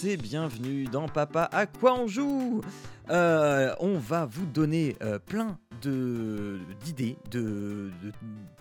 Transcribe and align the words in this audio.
Tous 0.00 0.06
et 0.06 0.16
bienvenue 0.16 0.84
dans 0.84 1.08
Papa 1.08 1.48
à 1.52 1.66
quoi 1.66 1.94
on 1.98 2.06
joue 2.06 2.60
Euh, 3.10 3.74
On 3.80 3.98
va 3.98 4.24
vous 4.24 4.46
donner 4.46 4.96
euh, 5.02 5.18
plein 5.18 5.58
d'idées 5.82 7.18
de, 7.30 7.90
de- 8.02 8.12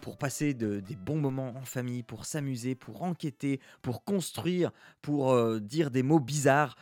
pour 0.01 0.17
passer 0.17 0.53
de- 0.53 0.81
des 0.81 0.95
bons 0.97 1.17
moments 1.17 1.53
en 1.55 1.61
famille, 1.63 2.03
pour 2.03 2.25
s'amuser, 2.25 2.75
pour 2.75 3.03
enquêter, 3.03 3.61
pour 3.81 4.03
construire, 4.03 4.71
pour 5.01 5.31
euh, 5.31 5.59
dire 5.61 5.91
des 5.91 6.03
mots 6.03 6.19
bizarres. 6.19 6.75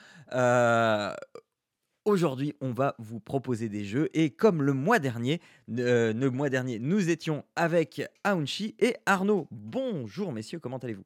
Aujourd'hui, 2.05 2.55
on 2.61 2.71
va 2.71 2.95
vous 2.97 3.19
proposer 3.19 3.69
des 3.69 3.83
jeux 3.85 4.09
et 4.15 4.31
comme 4.31 4.63
le 4.63 4.73
mois 4.73 4.97
dernier, 4.97 5.39
euh, 5.77 6.13
le 6.13 6.31
mois 6.31 6.49
dernier, 6.49 6.79
nous 6.79 7.09
étions 7.11 7.45
avec 7.55 8.01
Aounchi 8.23 8.75
et 8.79 8.95
Arnaud. 9.05 9.47
Bonjour 9.51 10.31
messieurs, 10.31 10.59
comment 10.59 10.77
allez-vous? 10.79 11.05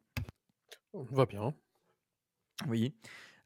Va 0.94 1.26
bien, 1.26 1.54
Oui. 2.70 2.94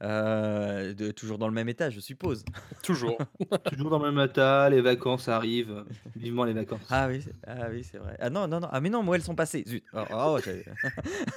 Euh, 0.02 0.94
de- 0.94 1.12
toujours 1.12 1.38
dans 1.38 1.48
le 1.48 1.54
même 1.54 1.68
état, 1.70 1.90
je 1.90 2.00
suppose. 2.00 2.46
toujours. 2.84 3.18
Toujours 3.66 3.90
dans 3.90 4.00
le 4.00 4.12
même 4.12 4.26
état, 4.26 4.70
les 4.70 4.82
vacances 4.82 5.28
arrivent. 5.28 5.84
Vivement 6.16 6.46
les 6.46 6.54
vacances. 6.54 6.80
Ah 6.90 7.08
oui, 7.10 7.22
c'est- 7.22 7.34
ah 7.46 7.68
oui, 7.72 7.84
c'est 7.84 7.98
vrai. 7.98 8.16
Ah 8.20 8.30
non, 8.30 8.48
non, 8.48 8.60
non. 8.62 8.70
Ah 8.72 8.80
mais 8.80 8.90
non, 8.90 9.04
moi 9.04 9.16
elles 9.18 9.24
sont 9.24 9.36
passées. 9.36 9.64
Zut. 9.68 9.84
Oh, 9.94 10.04
oh, 10.14 10.38
j'ai- 10.44 10.64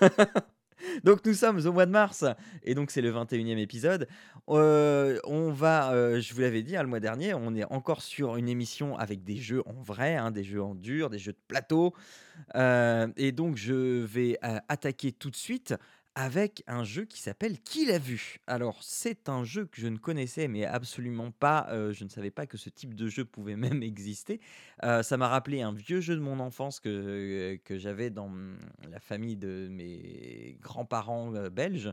donc 1.04 1.24
nous 1.24 1.34
sommes 1.34 1.64
au 1.66 1.72
mois 1.72 1.86
de 1.86 1.90
mars 1.90 2.24
et 2.62 2.74
donc 2.74 2.90
c'est 2.90 3.00
le 3.02 3.10
21e 3.12 3.58
épisode. 3.58 4.06
Euh, 4.48 5.18
on 5.24 5.50
va, 5.50 5.92
euh, 5.92 6.20
je 6.20 6.34
vous 6.34 6.40
l'avais 6.40 6.62
dit 6.62 6.76
hein, 6.76 6.82
le 6.82 6.88
mois 6.88 7.00
dernier, 7.00 7.34
on 7.34 7.54
est 7.54 7.64
encore 7.72 8.02
sur 8.02 8.36
une 8.36 8.48
émission 8.48 8.96
avec 8.98 9.22
des 9.24 9.36
jeux 9.36 9.62
en 9.66 9.80
vrai, 9.82 10.16
hein, 10.16 10.30
des 10.30 10.42
jeux 10.44 10.62
en 10.62 10.74
dur, 10.74 11.10
des 11.10 11.18
jeux 11.18 11.32
de 11.32 11.38
plateau. 11.48 11.94
Euh, 12.56 13.06
et 13.16 13.32
donc 13.32 13.56
je 13.56 14.02
vais 14.04 14.38
euh, 14.44 14.58
attaquer 14.68 15.12
tout 15.12 15.30
de 15.30 15.36
suite 15.36 15.74
avec 16.14 16.62
un 16.66 16.84
jeu 16.84 17.04
qui 17.06 17.20
s'appelle 17.20 17.58
Qui 17.60 17.86
l'a 17.86 17.98
vu? 17.98 18.36
Alors 18.46 18.82
c'est 18.82 19.28
un 19.30 19.44
jeu 19.44 19.64
que 19.64 19.80
je 19.80 19.86
ne 19.86 19.96
connaissais 19.96 20.46
mais 20.46 20.64
absolument 20.66 21.30
pas, 21.30 21.66
euh, 21.70 21.92
je 21.92 22.04
ne 22.04 22.10
savais 22.10 22.30
pas 22.30 22.46
que 22.46 22.58
ce 22.58 22.68
type 22.68 22.94
de 22.94 23.08
jeu 23.08 23.24
pouvait 23.24 23.56
même 23.80 23.82
exister. 23.82 24.40
Euh, 24.84 25.02
ça 25.02 25.16
m'a 25.16 25.28
rappelé 25.28 25.62
un 25.62 25.72
vieux 25.72 26.00
jeu 26.00 26.14
de 26.14 26.20
mon 26.20 26.38
enfance 26.40 26.80
que, 26.80 27.56
que 27.64 27.78
j'avais 27.78 28.10
dans 28.10 28.28
mm, 28.28 28.58
la 28.90 29.00
famille 29.00 29.36
de 29.36 29.68
mes 29.70 30.58
grands-parents 30.60 31.34
euh, 31.34 31.48
belges, 31.48 31.92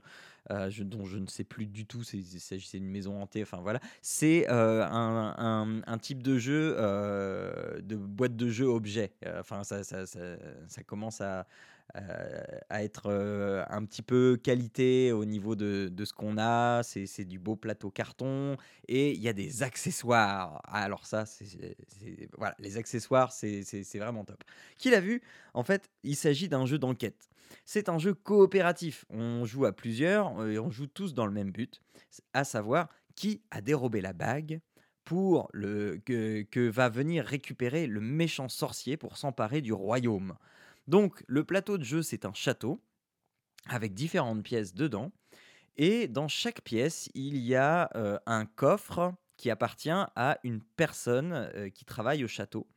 euh, 0.52 0.70
dont 0.80 1.06
je 1.06 1.18
ne 1.18 1.28
sais 1.28 1.44
plus 1.44 1.66
du 1.66 1.86
tout, 1.86 2.04
c'est- 2.04 2.18
il 2.18 2.40
s'agissait 2.40 2.80
d'une 2.80 2.90
maison 2.90 3.22
hantée, 3.22 3.42
enfin 3.44 3.60
voilà. 3.62 3.80
C'est 4.02 4.50
euh, 4.50 4.86
un, 4.86 5.82
un- 5.88 5.98
type 5.98 6.24
de 6.24 6.38
jeu, 6.38 6.76
euh, 6.78 7.82
de 7.82 7.96
boîte 7.96 8.36
de 8.36 8.50
jeu 8.50 8.66
objet. 8.66 9.12
Euh, 9.26 9.40
Enfin, 9.42 9.64
ça- 9.64 9.84
ça 9.84 10.84
commence 10.86 11.22
à, 11.22 11.46
euh, 11.96 12.44
à 12.70 12.84
être 12.84 13.08
euh, 13.08 13.64
un 13.70 13.84
petit 13.86 14.02
peu 14.02 14.38
qualité 14.42 15.12
au 15.12 15.26
niveau 15.26 15.56
de, 15.56 15.90
de 15.92 16.06
ce 16.06 16.14
qu'on 16.14 16.38
a. 16.38 16.82
C'est 16.84 17.26
du 17.26 17.40
beau 17.40 17.56
plateau 17.56 17.90
carton 17.90 18.58
et 18.88 19.12
il 19.12 19.22
y 19.22 19.28
a 19.28 19.34
des 19.34 19.64
accessoires. 19.64 20.62
Alors 20.66 21.06
ça, 21.06 21.26
c'est 21.26 21.48
voilà, 22.38 22.56
les 22.60 22.78
accessoires, 22.78 23.32
c'est 23.32 23.64
vraiment 23.96 24.26
top. 24.26 24.44
Qui 24.78 24.92
l'a 24.92 25.00
vu? 25.00 25.22
En 25.54 25.64
fait, 25.64 25.90
il 26.04 26.16
s'agit 26.16 26.48
d'un 26.48 26.66
jeu 26.66 26.78
d'enquête. 26.78 27.30
C'est 27.66 27.90
un 27.90 27.98
jeu 27.98 28.14
coopératif. 28.14 29.06
On 29.10 29.46
joue 29.46 29.66
à 29.66 29.72
plusieurs 29.72 30.40
euh, 30.40 30.52
et 30.52 30.60
on 30.60 30.70
joue 30.70 30.88
tous 30.88 31.14
dans 31.14 31.26
le 31.26 31.32
même 31.32 31.52
but, 31.52 31.82
à 32.34 32.44
savoir 32.44 32.90
qui 33.16 33.42
a 33.52 33.62
dérobé 33.62 34.02
la 34.02 34.14
bague 34.14 34.62
pour 35.04 35.50
le 35.52 35.98
que, 36.06 36.44
que 36.44 36.70
va 36.70 36.90
venir 36.90 37.26
récupérer 37.26 37.88
le 37.88 38.00
méchant 38.00 38.48
sorcier 38.48 38.96
pour 38.98 39.18
s'emparer 39.18 39.62
du 39.62 39.74
royaume. 39.74 40.36
Donc 40.90 41.24
le 41.28 41.44
plateau 41.44 41.78
de 41.78 41.84
jeu, 41.84 42.02
c'est 42.02 42.26
un 42.26 42.34
château 42.34 42.82
avec 43.68 43.94
différentes 43.94 44.42
pièces 44.42 44.74
dedans. 44.74 45.12
Et 45.78 46.08
dans 46.08 46.28
chaque 46.28 46.62
pièce, 46.62 47.12
il 47.14 47.38
y 47.38 47.56
a 47.56 47.92
euh, 47.96 48.18
un 48.26 48.48
coffre 48.48 49.14
qui 49.38 49.52
appartient 49.52 49.92
à 49.92 50.40
une 50.44 50.62
personne 50.62 51.32
euh, 51.34 51.70
qui 51.70 51.86
travaille 51.86 52.24
au 52.24 52.28
château. 52.28 52.68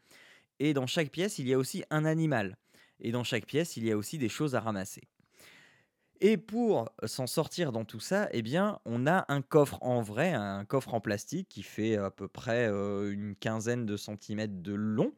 Et 0.59 0.75
dans 0.75 0.87
chaque 0.87 1.11
pièce, 1.11 1.39
il 1.39 1.49
y 1.49 1.55
a 1.55 1.59
aussi 1.59 1.84
un 1.89 2.05
animal. 2.05 2.59
Et 3.00 3.12
dans 3.12 3.25
chaque 3.25 3.47
pièce, 3.47 3.78
il 3.78 3.84
y 3.84 3.91
a 3.91 3.97
aussi 3.97 4.19
des 4.19 4.29
choses 4.29 4.55
à 4.55 4.61
ramasser. 4.61 5.09
Et 6.21 6.37
pour 6.37 6.91
s'en 7.06 7.27
sortir 7.27 7.73
dans 7.73 7.87
tout 7.87 7.99
ça, 7.99 8.29
eh 8.33 8.43
bien, 8.43 8.79
on 8.84 9.06
a 9.06 9.25
un 9.29 9.41
coffre 9.41 9.79
en 9.83 10.03
vrai, 10.03 10.34
un 10.34 10.67
coffre 10.67 10.93
en 10.93 11.00
plastique 11.00 11.49
qui 11.49 11.62
fait 11.62 11.97
à 11.97 12.11
peu 12.11 12.29
près 12.29 12.69
euh, 12.69 13.11
une 13.11 13.34
quinzaine 13.37 13.87
de 13.87 13.97
centimètres 13.97 14.61
de 14.61 14.75
long, 14.75 15.15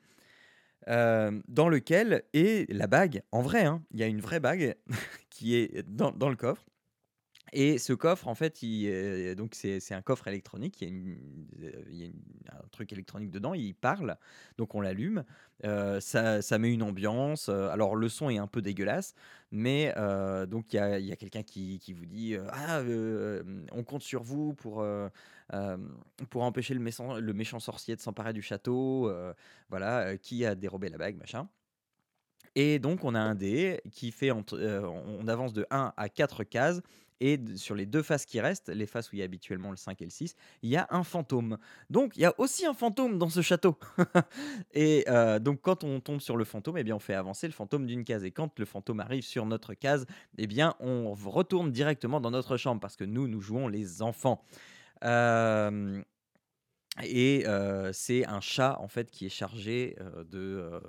euh, 0.88 1.40
dans 1.48 1.68
lequel 1.68 2.24
est 2.32 2.70
la 2.72 2.86
bague, 2.86 3.22
en 3.32 3.42
vrai, 3.42 3.64
hein, 3.64 3.82
il 3.92 4.00
y 4.00 4.02
a 4.02 4.06
une 4.06 4.20
vraie 4.20 4.40
bague 4.40 4.76
qui 5.30 5.54
est 5.56 5.82
dans, 5.88 6.28
le 6.28 6.36
coffre. 6.36 6.64
Et 7.52 7.78
ce 7.78 7.92
coffre, 7.92 8.26
en 8.26 8.34
fait, 8.34 8.62
est- 8.62 9.34
donc 9.36 9.54
c'est 9.54 9.92
un 9.92 10.02
coffre 10.02 10.26
électronique. 10.26 10.82
Il 10.82 11.18
y 11.90 12.04
a, 12.04 12.06
euh, 12.06 12.10
un 12.52 12.68
truc 12.72 12.92
électronique 12.92 13.30
dedans. 13.30 13.54
Il 13.54 13.74
parle, 13.74 14.16
donc 14.58 14.74
on 14.74 14.80
l'allume. 14.80 15.24
euh, 15.64 16.00
ça, 16.00 16.58
met 16.58 16.72
une 16.72 16.82
ambiance. 16.82 17.48
euh, 17.48 17.68
alors 17.68 17.94
le 17.96 18.08
son 18.08 18.28
est 18.28 18.38
un 18.38 18.48
peu 18.48 18.60
dégueulasse, 18.60 19.14
mais 19.52 19.94
euh, 19.96 20.46
donc 20.46 20.72
il 20.72 20.76
y 20.76 21.12
a, 21.12 21.16
quelqu'un 21.16 21.42
qui, 21.42 21.78
qui 21.78 21.92
vous 21.92 22.06
dit 22.06 22.34
euh, 22.34 22.46
ah 22.50 22.80
euh, 22.80 23.42
on 23.72 23.84
compte 23.84 24.02
sur 24.02 24.22
vous 24.22 24.54
pour 24.54 24.80
euh, 24.80 24.84
euh, 24.94 25.08
pour 26.30 26.42
empêcher 26.42 26.74
le 26.74 26.80
méchant, 27.32 27.60
sorcier 27.60 27.96
de 27.96 28.00
s'emparer 28.00 28.32
du 28.32 28.42
château. 28.42 29.08
euh, 29.08 29.34
voilà, 29.70 30.00
euh, 30.00 30.16
qui 30.16 30.44
a 30.44 30.54
dérobé 30.54 30.88
la 30.88 30.98
bague, 30.98 31.16
machin. 31.16 31.48
Et 32.54 32.78
donc, 32.78 33.04
on 33.04 33.14
a 33.14 33.20
un 33.20 33.34
dé 33.34 33.80
qui 33.90 34.12
fait. 34.12 34.30
euh, 34.30 34.86
on 34.86 35.26
avance 35.26 35.52
de 35.52 35.66
1 35.70 35.92
à 35.96 36.08
4 36.08 36.44
cases. 36.44 36.80
Et 37.20 37.38
sur 37.54 37.74
les 37.76 37.86
deux 37.86 38.02
faces 38.02 38.26
qui 38.26 38.40
restent, 38.40 38.68
les 38.68 38.86
faces 38.86 39.10
où 39.10 39.16
il 39.16 39.20
y 39.20 39.22
a 39.22 39.24
habituellement 39.24 39.70
le 39.70 39.76
5 39.76 40.02
et 40.02 40.04
le 40.04 40.10
6, 40.10 40.34
il 40.62 40.68
y 40.68 40.76
a 40.76 40.86
un 40.90 41.04
fantôme. 41.04 41.58
Donc, 41.88 42.16
il 42.16 42.22
y 42.22 42.24
a 42.24 42.34
aussi 42.38 42.66
un 42.66 42.74
fantôme 42.74 43.18
dans 43.18 43.30
ce 43.30 43.40
château. 43.40 43.78
et 44.74 45.04
donc, 45.40 45.60
quand 45.62 45.84
on 45.84 46.00
tombe 46.00 46.20
sur 46.20 46.36
le 46.36 46.44
fantôme, 46.44 46.76
eh 46.76 46.84
bien, 46.84 46.96
on 46.96 46.98
fait 46.98 47.14
avancer 47.14 47.46
le 47.46 47.52
fantôme 47.52 47.86
d'une 47.86 48.04
case. 48.04 48.24
Et 48.24 48.32
quand 48.32 48.58
le 48.58 48.64
fantôme 48.66 49.00
arrive 49.00 49.22
sur 49.22 49.46
notre 49.46 49.74
case, 49.74 50.06
eh 50.38 50.46
bien, 50.48 50.74
on 50.80 51.14
retourne 51.14 51.70
directement 51.70 52.20
dans 52.20 52.32
notre 52.32 52.56
chambre 52.56 52.80
parce 52.80 52.96
que 52.96 53.04
nous, 53.04 53.28
nous 53.28 53.40
jouons 53.40 53.68
les 53.68 54.02
enfants. 54.02 54.44
Et 57.02 57.44
c'est 57.92 58.26
un 58.26 58.40
chat 58.40 58.78
en 58.80 58.88
fait 58.88 59.10
qui 59.10 59.26
est 59.26 59.30
chargé 59.30 59.96
de, 60.30 60.80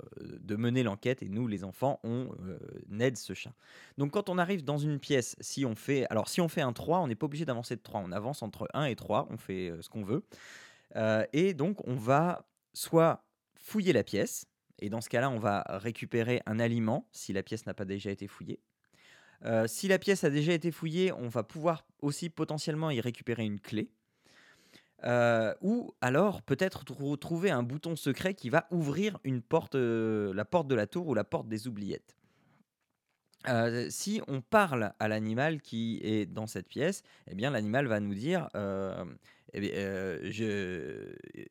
mener 0.56 0.82
l'enquête 0.82 1.22
et 1.22 1.28
nous 1.28 1.46
les 1.46 1.64
enfants 1.64 2.00
on 2.04 2.28
aide 2.98 3.16
ce 3.16 3.34
chat. 3.34 3.52
Donc 3.98 4.12
quand 4.12 4.28
on 4.28 4.38
arrive 4.38 4.64
dans 4.64 4.78
une 4.78 4.98
pièce, 4.98 5.36
si 5.40 5.64
on 5.64 5.74
fait 5.74 6.06
alors 6.10 6.28
si 6.28 6.40
on 6.40 6.48
fait 6.48 6.62
un 6.62 6.72
3, 6.72 7.00
on 7.00 7.08
n'est 7.08 7.14
pas 7.14 7.26
obligé 7.26 7.44
d'avancer 7.44 7.76
de 7.76 7.82
3, 7.82 8.00
on 8.04 8.12
avance 8.12 8.42
entre 8.42 8.68
1 8.74 8.84
et 8.86 8.96
3, 8.96 9.28
on 9.30 9.36
fait 9.36 9.72
ce 9.80 9.88
qu'on 9.88 10.04
veut. 10.04 10.24
Et 11.32 11.54
donc 11.54 11.86
on 11.86 11.96
va 11.96 12.48
soit 12.72 13.24
fouiller 13.56 13.92
la 13.92 14.04
pièce 14.04 14.46
et 14.78 14.90
dans 14.90 15.00
ce 15.00 15.08
cas-là, 15.08 15.30
on 15.30 15.38
va 15.38 15.64
récupérer 15.68 16.42
un 16.46 16.58
aliment 16.58 17.08
si 17.12 17.32
la 17.32 17.42
pièce 17.42 17.66
n'a 17.66 17.74
pas 17.74 17.84
déjà 17.84 18.10
été 18.10 18.28
fouillée. 18.28 18.60
Si 19.66 19.88
la 19.88 19.98
pièce 19.98 20.24
a 20.24 20.30
déjà 20.30 20.52
été 20.52 20.70
fouillée, 20.70 21.12
on 21.12 21.28
va 21.28 21.42
pouvoir 21.42 21.86
aussi 22.00 22.30
potentiellement 22.30 22.90
y 22.90 23.00
récupérer 23.00 23.44
une 23.44 23.60
clé. 23.60 23.90
Euh, 25.04 25.54
ou 25.60 25.94
alors 26.00 26.42
peut-être 26.42 26.84
trou- 26.84 27.16
trouver 27.16 27.50
un 27.50 27.62
bouton 27.62 27.96
secret 27.96 28.34
qui 28.34 28.48
va 28.50 28.66
ouvrir 28.70 29.18
une 29.24 29.42
porte, 29.42 29.74
euh, 29.74 30.32
la 30.34 30.44
porte 30.44 30.68
de 30.68 30.74
la 30.74 30.86
tour 30.86 31.06
ou 31.06 31.14
la 31.14 31.24
porte 31.24 31.48
des 31.48 31.68
oubliettes. 31.68 32.16
Euh, 33.48 33.86
si 33.90 34.20
on 34.26 34.40
parle 34.40 34.92
à 34.98 35.06
l'animal 35.08 35.60
qui 35.60 36.00
est 36.02 36.26
dans 36.26 36.46
cette 36.48 36.66
pièce, 36.68 37.02
eh 37.30 37.34
bien 37.34 37.50
l'animal 37.50 37.86
va 37.86 38.00
nous 38.00 38.14
dire 38.14 38.48
eh 39.52 39.60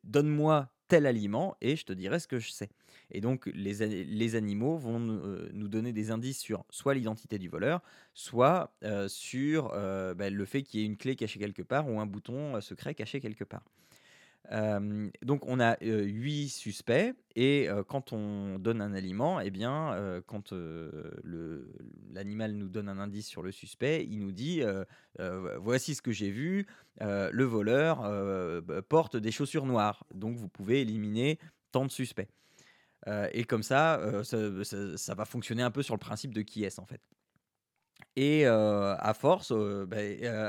donne-moi 0.03 0.74
tel 0.87 1.05
aliment 1.05 1.57
et 1.61 1.75
je 1.75 1.85
te 1.85 1.93
dirai 1.93 2.19
ce 2.19 2.27
que 2.27 2.39
je 2.39 2.51
sais. 2.51 2.69
Et 3.11 3.21
donc 3.21 3.45
les, 3.53 4.05
les 4.05 4.35
animaux 4.35 4.77
vont 4.77 4.99
nous 4.99 5.13
euh, 5.13 5.49
nous 5.53 5.67
donner 5.67 5.93
des 5.93 6.11
indices 6.11 6.39
sur 6.39 6.65
soit 6.69 6.93
l'identité 6.93 7.37
du 7.37 7.49
voleur, 7.49 7.81
soit 8.13 8.73
euh, 8.83 9.07
sur 9.07 9.71
euh, 9.73 10.13
bah, 10.13 10.29
le 10.29 10.45
fait 10.45 10.63
qu'il 10.63 10.79
y 10.79 10.83
ait 10.83 10.85
une 10.85 10.97
clé 10.97 11.15
cachée 11.15 11.39
quelque 11.39 11.61
part 11.61 11.89
ou 11.89 11.99
un 11.99 12.05
bouton 12.05 12.59
secret 12.61 12.95
caché 12.95 13.19
quelque 13.19 13.43
part. 13.43 13.63
Donc 14.51 15.45
on 15.47 15.59
a 15.59 15.77
huit 15.81 16.49
suspects 16.49 17.13
et 17.35 17.67
quand 17.87 18.13
on 18.13 18.59
donne 18.59 18.81
un 18.81 18.93
aliment, 18.93 19.39
eh 19.39 19.49
bien, 19.49 20.21
quand 20.27 20.53
l'animal 22.13 22.53
nous 22.53 22.69
donne 22.69 22.89
un 22.89 22.99
indice 22.99 23.27
sur 23.27 23.41
le 23.41 23.51
suspect, 23.51 24.05
il 24.05 24.19
nous 24.19 24.31
dit 24.31 24.61
voici 25.59 25.95
ce 25.95 26.01
que 26.01 26.11
j'ai 26.11 26.29
vu, 26.31 26.67
le 27.01 27.43
voleur 27.43 28.03
porte 28.87 29.17
des 29.17 29.31
chaussures 29.31 29.65
noires, 29.65 30.05
donc 30.13 30.37
vous 30.37 30.49
pouvez 30.49 30.81
éliminer 30.81 31.39
tant 31.71 31.85
de 31.85 31.91
suspects. 31.91 32.29
Et 33.31 33.43
comme 33.45 33.63
ça, 33.63 34.23
ça, 34.23 34.63
ça- 34.63 34.97
ça 34.97 35.15
va 35.15 35.25
fonctionner 35.25 35.63
un 35.63 35.71
peu 35.71 35.83
sur 35.83 35.95
le 35.95 35.99
principe 35.99 36.33
de 36.33 36.41
qui 36.41 36.63
est-ce 36.63 36.79
en 36.81 36.85
fait. 36.85 37.01
Et 38.15 38.45
à 38.45 39.13
force, 39.13 39.51
bah, 39.51 39.97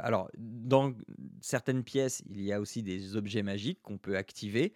alors 0.03 0.31
dans 0.37 0.93
certaines 1.41 1.83
pièces, 1.83 2.23
il 2.31 2.43
y 2.43 2.53
a 2.53 2.61
aussi 2.61 2.83
des 2.83 3.17
objets 3.17 3.43
magiques 3.43 3.81
qu'on 3.83 3.99
peut 3.99 4.17
activer. 4.17 4.75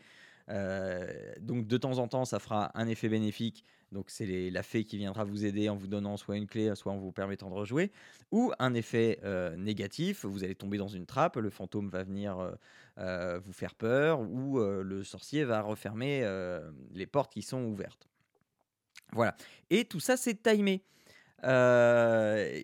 Donc 0.49 1.67
de 1.67 1.77
temps 1.77 1.99
en 1.99 2.09
temps, 2.09 2.25
ça 2.25 2.39
fera 2.39 2.71
un 2.75 2.89
effet 2.89 3.09
bénéfique. 3.09 3.65
Donc 3.93 4.09
c'est 4.09 4.51
la 4.51 4.63
fée 4.63 4.85
qui 4.85 4.99
viendra 4.99 5.25
vous 5.25 5.45
aider 5.45 5.69
en 5.69 5.75
vous 5.75 5.89
donnant 5.89 6.17
soit 6.17 6.37
une 6.37 6.47
clé, 6.47 6.73
soit 6.77 6.93
en 6.93 6.99
vous 6.99 7.11
permettant 7.11 7.51
de 7.51 7.55
rejouer. 7.55 7.91
Ou 8.33 8.53
un 8.59 8.75
effet 8.75 9.21
négatif, 9.57 10.25
vous 10.25 10.43
allez 10.43 10.55
tomber 10.57 10.79
dans 10.79 10.89
une 10.89 11.07
trappe, 11.07 11.37
le 11.37 11.51
fantôme 11.51 11.89
va 11.89 12.03
venir 12.03 12.57
vous 12.97 13.53
faire 13.53 13.75
peur, 13.75 14.21
ou 14.21 14.59
le 14.59 15.05
sorcier 15.05 15.45
va 15.45 15.63
refermer 15.63 16.29
les 16.93 17.07
portes 17.07 17.33
qui 17.33 17.43
sont 17.43 17.63
ouvertes. 17.65 18.09
Voilà. 19.13 19.37
Et 19.71 19.85
tout 19.85 20.01
ça, 20.01 20.17
c'est 20.17 20.43
timé. 20.43 20.83
Euh, 21.45 22.61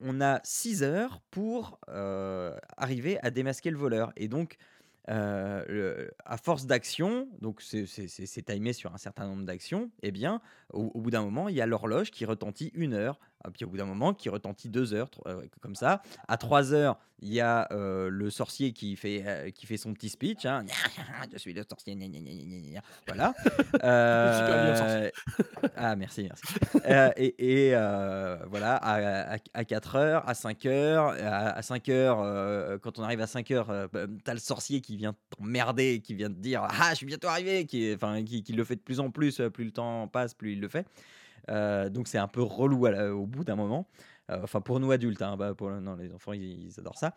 on 0.00 0.20
a 0.20 0.40
6 0.44 0.82
heures 0.82 1.20
pour 1.30 1.78
euh, 1.88 2.56
arriver 2.76 3.18
à 3.22 3.30
démasquer 3.30 3.70
le 3.70 3.76
voleur. 3.78 4.12
Et 4.16 4.28
donc, 4.28 4.56
euh, 5.10 6.08
à 6.24 6.36
force 6.38 6.66
d'action, 6.66 7.28
donc 7.40 7.60
c'est 7.62 8.44
timé 8.44 8.72
sur 8.72 8.94
un 8.94 8.98
certain 8.98 9.26
nombre 9.26 9.44
d'actions, 9.44 9.90
eh 10.02 10.10
bien, 10.10 10.40
au, 10.72 10.90
au 10.94 11.00
bout 11.00 11.10
d'un 11.10 11.22
moment, 11.22 11.48
il 11.48 11.54
y 11.54 11.60
a 11.60 11.66
l'horloge 11.66 12.10
qui 12.10 12.24
retentit 12.24 12.70
une 12.74 12.94
heure, 12.94 13.20
puis 13.52 13.64
au 13.64 13.68
bout 13.68 13.76
d'un 13.76 13.84
moment, 13.84 14.14
qui 14.14 14.28
retentit 14.28 14.68
deux 14.68 14.94
heures, 14.94 15.10
euh, 15.26 15.42
comme 15.60 15.74
ça. 15.74 16.02
À 16.28 16.36
3 16.36 16.72
heures, 16.72 16.98
il 17.20 17.32
y 17.32 17.40
a 17.40 17.68
euh, 17.72 18.08
le 18.10 18.28
sorcier 18.30 18.72
qui 18.72 18.96
fait, 18.96 19.22
euh, 19.26 19.50
qui 19.50 19.66
fait 19.66 19.76
son 19.76 19.94
petit 19.94 20.08
speech. 20.08 20.44
hein. 20.46 20.64
Je 21.32 21.38
suis 21.38 21.52
le 21.54 21.62
sorcier. 21.68 21.94
gna, 21.94 22.06
gna, 22.08 22.20
gna. 22.20 22.80
Voilà. 23.06 23.34
Bien 23.82 24.76
sorcier. 24.76 25.12
Ah, 25.76 25.96
merci, 25.96 26.28
merci. 26.28 27.14
Et 27.16 27.34
et, 27.68 27.70
voilà, 28.48 28.76
à, 28.76 29.34
à, 29.34 29.38
à 29.54 29.64
4 29.64 29.96
heures, 29.96 30.28
à 30.28 30.34
5 30.34 30.66
heures, 30.66 31.06
à, 31.22 31.50
à 31.50 31.62
5 31.62 31.88
heures, 31.88 32.80
quand 32.80 32.98
on 32.98 33.02
arrive 33.02 33.20
à 33.20 33.26
5 33.26 33.50
heures, 33.50 33.88
bah, 33.92 34.06
t'as 34.24 34.34
le 34.34 34.40
sorcier 34.40 34.80
qui 34.80 34.96
vient 34.96 35.14
t'emmerder, 35.36 36.00
qui 36.00 36.14
vient 36.14 36.28
te 36.28 36.38
dire 36.38 36.66
Ah, 36.68 36.90
je 36.90 36.96
suis 36.96 37.06
bientôt 37.06 37.28
arrivé, 37.28 37.66
qui, 37.66 37.92
enfin, 37.94 38.22
qui, 38.24 38.42
qui 38.42 38.52
le 38.52 38.64
fait 38.64 38.76
de 38.76 38.80
plus 38.80 39.00
en 39.00 39.10
plus, 39.10 39.40
plus 39.52 39.64
le 39.64 39.70
temps 39.72 40.08
passe, 40.08 40.34
plus 40.34 40.52
il 40.52 40.60
le 40.60 40.68
fait. 40.68 40.86
Euh, 41.50 41.88
donc 41.88 42.08
c'est 42.08 42.18
un 42.18 42.28
peu 42.28 42.42
relou 42.42 42.86
la- 42.86 43.14
au 43.14 43.26
bout 43.26 43.44
d'un 43.44 43.56
moment. 43.56 43.88
Euh, 44.30 44.40
enfin, 44.42 44.60
pour 44.60 44.80
nous 44.80 44.90
adultes, 44.92 45.22
hein, 45.22 45.36
bah, 45.36 45.54
pour, 45.54 45.70
non, 45.70 45.96
les 45.96 46.12
enfants, 46.12 46.32
ils, 46.32 46.42
ils 46.66 46.80
adorent 46.80 46.98
ça. 46.98 47.16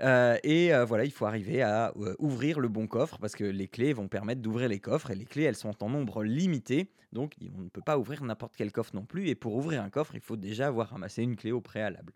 Euh, 0.00 0.38
et 0.44 0.72
voilà, 0.86 1.04
il 1.04 1.10
faut 1.12 1.26
arriver 1.26 1.62
à 1.62 1.92
ouvrir 2.18 2.58
le 2.60 2.68
bon 2.68 2.86
coffre 2.86 3.18
parce 3.18 3.34
que 3.34 3.44
les 3.44 3.68
clés 3.68 3.92
vont 3.92 4.08
permettre 4.08 4.40
d'ouvrir 4.40 4.68
les 4.68 4.80
coffres 4.80 5.10
et 5.10 5.14
les 5.14 5.26
clés 5.26 5.42
elles 5.42 5.56
sont 5.56 5.82
en 5.84 5.90
nombre 5.90 6.24
limité 6.24 6.90
donc 7.12 7.34
on 7.54 7.60
ne 7.62 7.68
peut 7.68 7.82
pas 7.84 7.98
ouvrir 7.98 8.24
n'importe 8.24 8.54
quel 8.56 8.72
coffre 8.72 8.94
non 8.94 9.04
plus 9.04 9.28
et 9.28 9.34
pour 9.34 9.54
ouvrir 9.56 9.82
un 9.82 9.90
coffre 9.90 10.14
il 10.14 10.20
faut 10.22 10.36
déjà 10.36 10.68
avoir 10.68 10.90
ramassé 10.90 11.22
une 11.22 11.36
clé 11.36 11.52
au 11.52 11.60
préalable. 11.60 12.14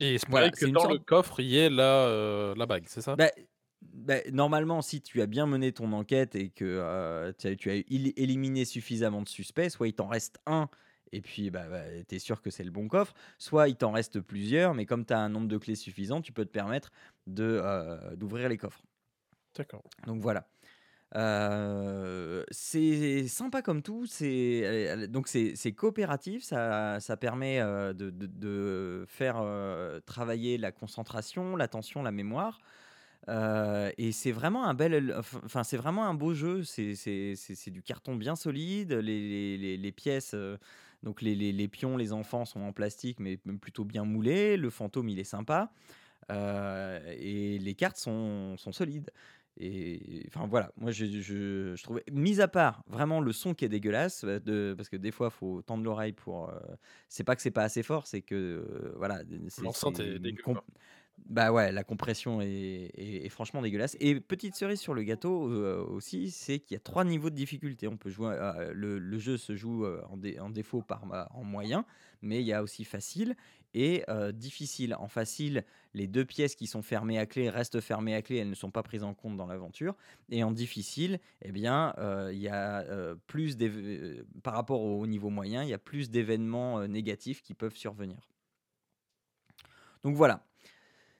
Et 0.00 0.14
il 0.14 0.20
se 0.20 0.26
Voilà, 0.28 0.50
que 0.50 0.66
dans 0.66 0.90
le 0.90 0.98
coffre, 0.98 1.40
il 1.40 1.46
y 1.46 1.58
ait 1.58 1.70
la, 1.70 2.06
euh, 2.06 2.54
la 2.56 2.66
bague, 2.66 2.84
c'est 2.88 3.00
ça? 3.00 3.14
Bah, 3.16 3.30
bah, 3.82 4.16
normalement, 4.32 4.82
si 4.82 5.00
tu 5.00 5.20
as 5.22 5.26
bien 5.26 5.46
mené 5.46 5.72
ton 5.72 5.92
enquête 5.92 6.34
et 6.34 6.50
que 6.50 6.64
euh, 6.64 7.32
tu 7.38 7.46
as, 7.48 7.56
tu 7.56 7.70
as 7.70 7.74
éli- 7.74 8.12
éliminé 8.16 8.64
suffisamment 8.64 9.22
de 9.22 9.28
suspects, 9.28 9.70
soit 9.70 9.88
il 9.88 9.94
t'en 9.94 10.08
reste 10.08 10.38
un 10.46 10.68
et 11.12 11.20
puis 11.20 11.50
bah, 11.50 11.66
tu 12.08 12.16
es 12.16 12.18
sûr 12.18 12.42
que 12.42 12.50
c'est 12.50 12.64
le 12.64 12.72
bon 12.72 12.88
coffre, 12.88 13.14
soit 13.38 13.68
il 13.68 13.76
t'en 13.76 13.92
reste 13.92 14.20
plusieurs, 14.20 14.74
mais 14.74 14.84
comme 14.84 15.04
tu 15.06 15.12
as 15.12 15.20
un 15.20 15.28
nombre 15.28 15.46
de 15.46 15.58
clés 15.58 15.76
suffisant, 15.76 16.20
tu 16.20 16.32
peux 16.32 16.44
te 16.44 16.50
permettre 16.50 16.90
de, 17.28 17.60
euh, 17.62 18.16
d'ouvrir 18.16 18.48
les 18.48 18.56
coffres. 18.56 18.82
D'accord. 19.56 19.84
Donc 20.06 20.20
voilà. 20.20 20.48
Euh, 21.14 22.42
c'est 22.50 23.28
sympa 23.28 23.62
comme 23.62 23.82
tout. 23.82 24.06
C'est 24.06 25.06
donc 25.06 25.28
c'est 25.28 25.54
c'est 25.54 25.70
coopératif. 25.70 26.42
Ça, 26.42 26.98
ça 26.98 27.16
permet 27.16 27.60
de, 27.60 28.10
de- 28.10 28.26
de 28.26 29.04
faire 29.06 29.40
travailler 30.06 30.58
la 30.58 30.72
concentration, 30.72 31.54
l'attention, 31.54 32.02
la 32.02 32.10
mémoire. 32.10 32.58
Euh, 33.28 33.90
et 33.96 34.12
c'est 34.12 34.32
vraiment 34.32 34.64
un 34.66 34.74
bel, 34.74 35.14
enfin 35.44 35.64
c'est 35.64 35.76
vraiment 35.76 36.04
un 36.06 36.14
beau 36.14 36.34
jeu. 36.34 36.62
C'est 36.64 37.70
du 37.70 37.82
carton 37.82 38.16
bien 38.16 38.36
solide. 38.36 38.92
Les, 38.92 39.56
les- 39.58 39.76
les- 39.76 39.92
pièces, 39.92 40.32
euh, 40.34 40.56
donc 41.02 41.22
les, 41.22 41.34
les- 41.34 41.52
les 41.52 41.68
pions, 41.68 41.96
les 41.96 42.12
enfants 42.12 42.44
sont 42.44 42.60
en 42.60 42.72
plastique, 42.72 43.20
mais 43.20 43.36
plutôt 43.36 43.84
bien 43.84 44.04
moulés. 44.04 44.56
Le 44.56 44.70
fantôme, 44.70 45.08
il 45.08 45.18
est 45.18 45.24
sympa. 45.24 45.72
Euh, 46.30 47.00
et 47.18 47.58
les 47.58 47.74
cartes 47.74 47.96
sont, 47.98 48.56
sont 48.56 48.72
solides. 48.72 49.10
Et 49.56 50.24
enfin 50.26 50.48
voilà, 50.48 50.72
moi 50.76 50.90
je, 50.90 51.04
je, 51.06 51.76
je 51.76 51.82
trouvais, 51.84 52.02
mis 52.10 52.40
à 52.40 52.48
part 52.48 52.82
vraiment 52.88 53.20
le 53.20 53.32
son 53.32 53.54
qui 53.54 53.64
est 53.64 53.68
dégueulasse, 53.68 54.24
euh, 54.24 54.40
de, 54.40 54.74
parce 54.76 54.88
que 54.88 54.96
des 54.96 55.12
fois 55.12 55.28
il 55.32 55.36
faut 55.38 55.62
tendre 55.62 55.84
l'oreille 55.84 56.12
pour. 56.12 56.50
euh, 56.50 56.58
c'est 57.08 57.22
pas 57.22 57.36
que 57.36 57.42
c'est 57.42 57.52
pas 57.52 57.62
assez 57.62 57.84
fort, 57.84 58.08
c'est 58.08 58.20
que 58.22 58.34
euh, 58.34 58.92
voilà. 58.96 59.22
L'enceinte 59.62 60.00
est 60.00 60.18
quoi. 60.54 60.64
Bah 61.18 61.52
ouais, 61.52 61.72
la 61.72 61.84
compression 61.84 62.40
est, 62.42 63.28
franchement 63.30 63.62
dégueulasse. 63.62 63.96
Et 64.00 64.20
petite 64.20 64.56
cerise 64.56 64.80
sur 64.80 64.94
le 64.94 65.02
gâteau 65.04 65.48
euh, 65.50 65.84
aussi, 65.86 66.30
c'est 66.30 66.58
qu'il 66.58 66.74
y 66.74 66.76
a 66.76 66.80
trois 66.80 67.04
niveaux 67.04 67.30
de 67.30 67.34
difficulté. 67.34 67.88
On 67.88 67.96
peut 67.96 68.10
jouer, 68.10 68.36
euh, 68.38 68.72
le, 68.74 69.18
jeu 69.18 69.36
se 69.36 69.56
joue 69.56 69.84
euh, 69.84 70.02
en, 70.10 70.16
dé- 70.16 70.38
en 70.38 70.50
défaut 70.50 70.82
par 70.82 71.06
ma- 71.06 71.28
en 71.32 71.42
moyen, 71.44 71.86
mais 72.20 72.40
il 72.40 72.46
y 72.46 72.52
a 72.52 72.62
aussi 72.62 72.84
facile 72.84 73.36
et 73.76 74.04
difficile. 74.34 74.94
En 74.94 75.08
facile, 75.08 75.64
les 75.94 76.06
deux 76.06 76.24
pièces 76.24 76.54
qui 76.54 76.68
sont 76.68 76.82
fermées 76.82 77.18
à 77.18 77.26
clé 77.26 77.50
restent 77.50 77.80
fermées 77.80 78.14
à 78.14 78.22
clé, 78.22 78.36
elles 78.36 78.48
ne 78.48 78.54
sont 78.54 78.70
pas 78.70 78.84
prises 78.84 79.02
en 79.02 79.14
compte 79.14 79.36
dans 79.36 79.46
l'aventure. 79.46 79.96
Et 80.30 80.44
en 80.44 80.52
difficile, 80.52 81.18
eh 81.42 81.50
bien, 81.50 81.92
il 82.30 82.38
y 82.38 82.48
a 82.48 82.84
plus 83.26 83.56
par 84.44 84.54
rapport 84.54 84.80
au 84.80 85.04
niveau 85.08 85.28
moyen, 85.28 85.64
il 85.64 85.70
y 85.70 85.74
a 85.74 85.78
plus 85.78 86.08
d'événements 86.08 86.86
négatifs 86.86 87.42
qui 87.42 87.52
peuvent 87.52 87.74
survenir. 87.76 88.30
Donc 90.04 90.14
voilà. 90.14 90.44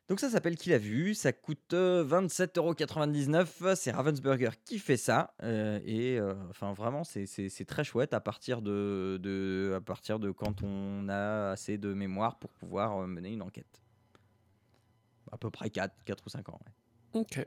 Donc 0.08 0.20
ça 0.20 0.28
s'appelle 0.28 0.56
Qui 0.56 0.68
l'a 0.70 0.78
vu? 0.78 1.14
Ça 1.14 1.32
coûte 1.32 1.72
euh, 1.72 2.04
27,99€. 2.04 3.74
C'est 3.74 3.90
Ravensburger 3.90 4.50
qui 4.64 4.78
fait 4.78 4.96
ça. 4.98 5.32
euh, 5.42 5.80
et 5.84 6.18
euh, 6.18 6.34
enfin 6.50 6.72
vraiment, 6.74 7.04
c'est- 7.04 7.26
très 7.66 7.84
chouette 7.84 8.12
à 8.12 8.20
partir 8.20 8.60
de, 8.60 9.18
de- 9.22 9.72
à 9.76 9.80
partir 9.80 10.18
de 10.18 10.30
quand 10.30 10.62
on 10.62 11.08
a 11.08 11.50
assez 11.52 11.78
de 11.78 11.94
mémoire 11.94 12.38
pour 12.38 12.50
pouvoir 12.52 12.98
euh, 13.02 13.06
mener 13.06 13.32
une 13.32 13.42
enquête. 13.42 13.80
À 15.32 15.38
peu 15.38 15.50
près 15.50 15.70
4, 15.70 15.94
4 16.04 16.22
ou 16.26 16.28
5 16.28 16.48
ans. 16.50 16.60
ouais. 17.14 17.20
Ok. 17.20 17.46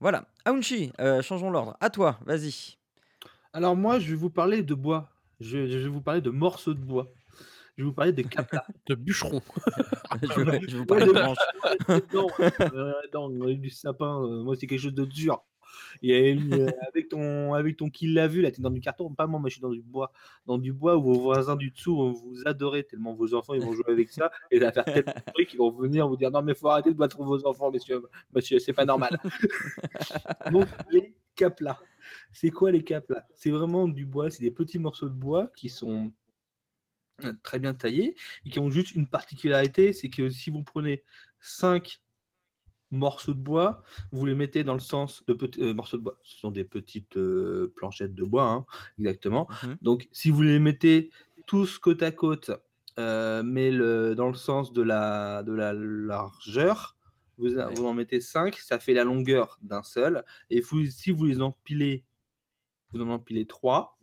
Voilà. 0.00 0.26
Aounchi, 0.44 0.92
euh, 1.00 1.22
changeons 1.22 1.50
l'ordre. 1.50 1.76
À 1.80 1.90
toi, 1.90 2.18
vas-y. 2.26 2.76
Alors 3.52 3.76
moi, 3.76 3.98
je 4.00 4.10
vais 4.10 4.16
vous 4.16 4.30
parler 4.30 4.62
de 4.62 4.74
bois. 4.74 5.08
Je, 5.40 5.66
je 5.68 5.78
vais 5.78 5.88
vous 5.88 6.00
parler 6.02 6.20
de 6.20 6.30
morceaux 6.30 6.74
de 6.74 6.80
bois. 6.80 7.06
Je 7.76 7.82
vais 7.82 7.88
vous 7.88 7.92
parler 7.92 8.12
de 8.12 8.22
caplas. 8.22 8.64
De 8.86 8.94
bûcheron. 8.94 9.40
je, 10.22 10.40
vais, 10.40 10.60
je 10.62 10.72
vais 10.72 10.78
vous 10.78 10.86
parler 10.86 11.06
de 11.06 11.12
branches. 11.12 11.38
non, 12.14 12.28
euh, 12.40 12.92
non, 13.12 13.54
du 13.54 13.70
sapin, 13.70 14.22
euh, 14.22 14.42
moi 14.42 14.56
c'est 14.56 14.66
quelque 14.66 14.80
chose 14.80 14.94
de 14.94 15.04
dur. 15.04 15.42
Une, 16.02 16.52
euh, 16.54 16.70
avec 16.88 17.08
ton 17.08 17.54
avec 17.54 17.76
ton 17.76 17.90
qui 17.90 18.06
l'a 18.08 18.28
vu 18.28 18.40
là, 18.40 18.50
t'es 18.50 18.62
dans 18.62 18.70
du 18.70 18.80
carton, 18.80 19.12
pas 19.14 19.26
moi, 19.26 19.40
moi 19.40 19.48
je 19.48 19.54
suis 19.54 19.62
dans 19.62 19.70
du 19.70 19.82
bois, 19.82 20.12
dans 20.46 20.58
du 20.58 20.72
bois 20.72 20.96
où 20.96 21.02
vos 21.02 21.20
voisins 21.20 21.56
du 21.56 21.70
dessous 21.70 21.96
vont 21.96 22.12
vous 22.12 22.42
adorer 22.46 22.84
tellement 22.84 23.14
vos 23.14 23.34
enfants 23.34 23.54
ils 23.54 23.62
vont 23.62 23.72
jouer 23.72 23.84
avec 23.88 24.10
ça 24.10 24.30
et 24.50 24.58
ça 24.58 24.66
va 24.66 24.72
faire 24.72 24.84
tellement 24.84 25.12
de 25.38 25.56
vont 25.56 25.70
venir 25.70 26.08
vous 26.08 26.16
dire 26.16 26.30
non 26.30 26.42
mais 26.42 26.54
faut 26.54 26.68
arrêter 26.68 26.90
de 26.90 26.96
battre 26.96 27.22
vos 27.22 27.46
enfants 27.46 27.70
messieurs, 27.70 28.02
monsieur 28.34 28.58
c'est 28.58 28.72
pas 28.72 28.84
normal. 28.84 29.18
Donc 30.52 30.66
les 30.90 31.14
caplas, 31.34 31.78
c'est 32.32 32.50
quoi 32.50 32.70
les 32.70 32.84
caplas? 32.84 33.26
C'est 33.34 33.50
vraiment 33.50 33.88
du 33.88 34.06
bois, 34.06 34.30
c'est 34.30 34.42
des 34.42 34.50
petits 34.50 34.78
morceaux 34.78 35.08
de 35.08 35.14
bois 35.14 35.50
qui 35.56 35.68
sont 35.68 36.12
très 37.42 37.58
bien 37.58 37.74
taillés 37.74 38.14
et 38.44 38.50
qui 38.50 38.58
ont 38.58 38.70
juste 38.70 38.94
une 38.94 39.06
particularité, 39.08 39.92
c'est 39.92 40.10
que 40.10 40.28
si 40.30 40.50
vous 40.50 40.62
prenez 40.62 41.02
5 41.40 42.00
morceaux 42.90 43.34
de 43.34 43.40
bois, 43.40 43.82
vous 44.12 44.26
les 44.26 44.34
mettez 44.34 44.62
dans 44.64 44.74
le 44.74 44.80
sens 44.80 45.24
de 45.26 45.32
petits 45.34 45.60
euh, 45.62 45.74
morceaux 45.74 45.96
de 45.98 46.02
bois. 46.02 46.18
Ce 46.22 46.38
sont 46.38 46.50
des 46.50 46.64
petites 46.64 47.16
euh, 47.16 47.72
planchettes 47.76 48.14
de 48.14 48.24
bois, 48.24 48.44
hein, 48.48 48.66
exactement. 48.98 49.48
Mhm. 49.64 49.76
Donc, 49.82 50.08
si 50.12 50.30
vous 50.30 50.42
les 50.42 50.58
mettez 50.58 51.10
tous 51.46 51.78
côte 51.78 52.02
à 52.02 52.12
côte, 52.12 52.50
euh, 52.98 53.42
mais 53.42 53.70
le, 53.70 54.14
dans 54.14 54.28
le 54.28 54.34
sens 54.34 54.72
de 54.72 54.82
la, 54.82 55.42
de 55.42 55.52
la 55.52 55.72
largeur, 55.72 56.96
vous, 57.38 57.58
a- 57.58 57.66
Ouais. 57.66 57.74
vous 57.74 57.86
en 57.86 57.92
mettez 57.92 58.20
5, 58.20 58.54
ça 58.56 58.78
fait 58.78 58.94
la 58.94 59.04
longueur 59.04 59.58
d'un 59.62 59.82
seul. 59.82 60.24
Et 60.48 60.60
vous- 60.60 60.86
si 60.86 61.10
vous 61.10 61.24
les 61.26 61.42
empilez, 61.42 62.04
vous 62.92 63.02
en 63.02 63.08
empilez 63.10 63.46
3, 63.46 63.95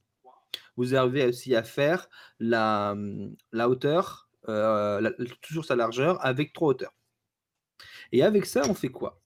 vous 0.76 0.96
arrivez 0.96 1.26
aussi 1.26 1.56
à 1.56 1.64
faire 1.64 2.10
la, 2.40 2.96
la 3.52 3.70
hauteur, 3.70 4.30
euh, 4.50 5.02
la- 5.02 5.12
toujours 5.42 5.66
sa 5.66 5.76
largeur, 5.76 6.24
avec 6.26 6.54
trois 6.54 6.70
hauteurs. 6.70 6.94
Et 8.12 8.24
avec 8.24 8.46
ça, 8.46 8.64
on 8.70 8.74
fait 8.74 8.90
quoi? 8.90 9.22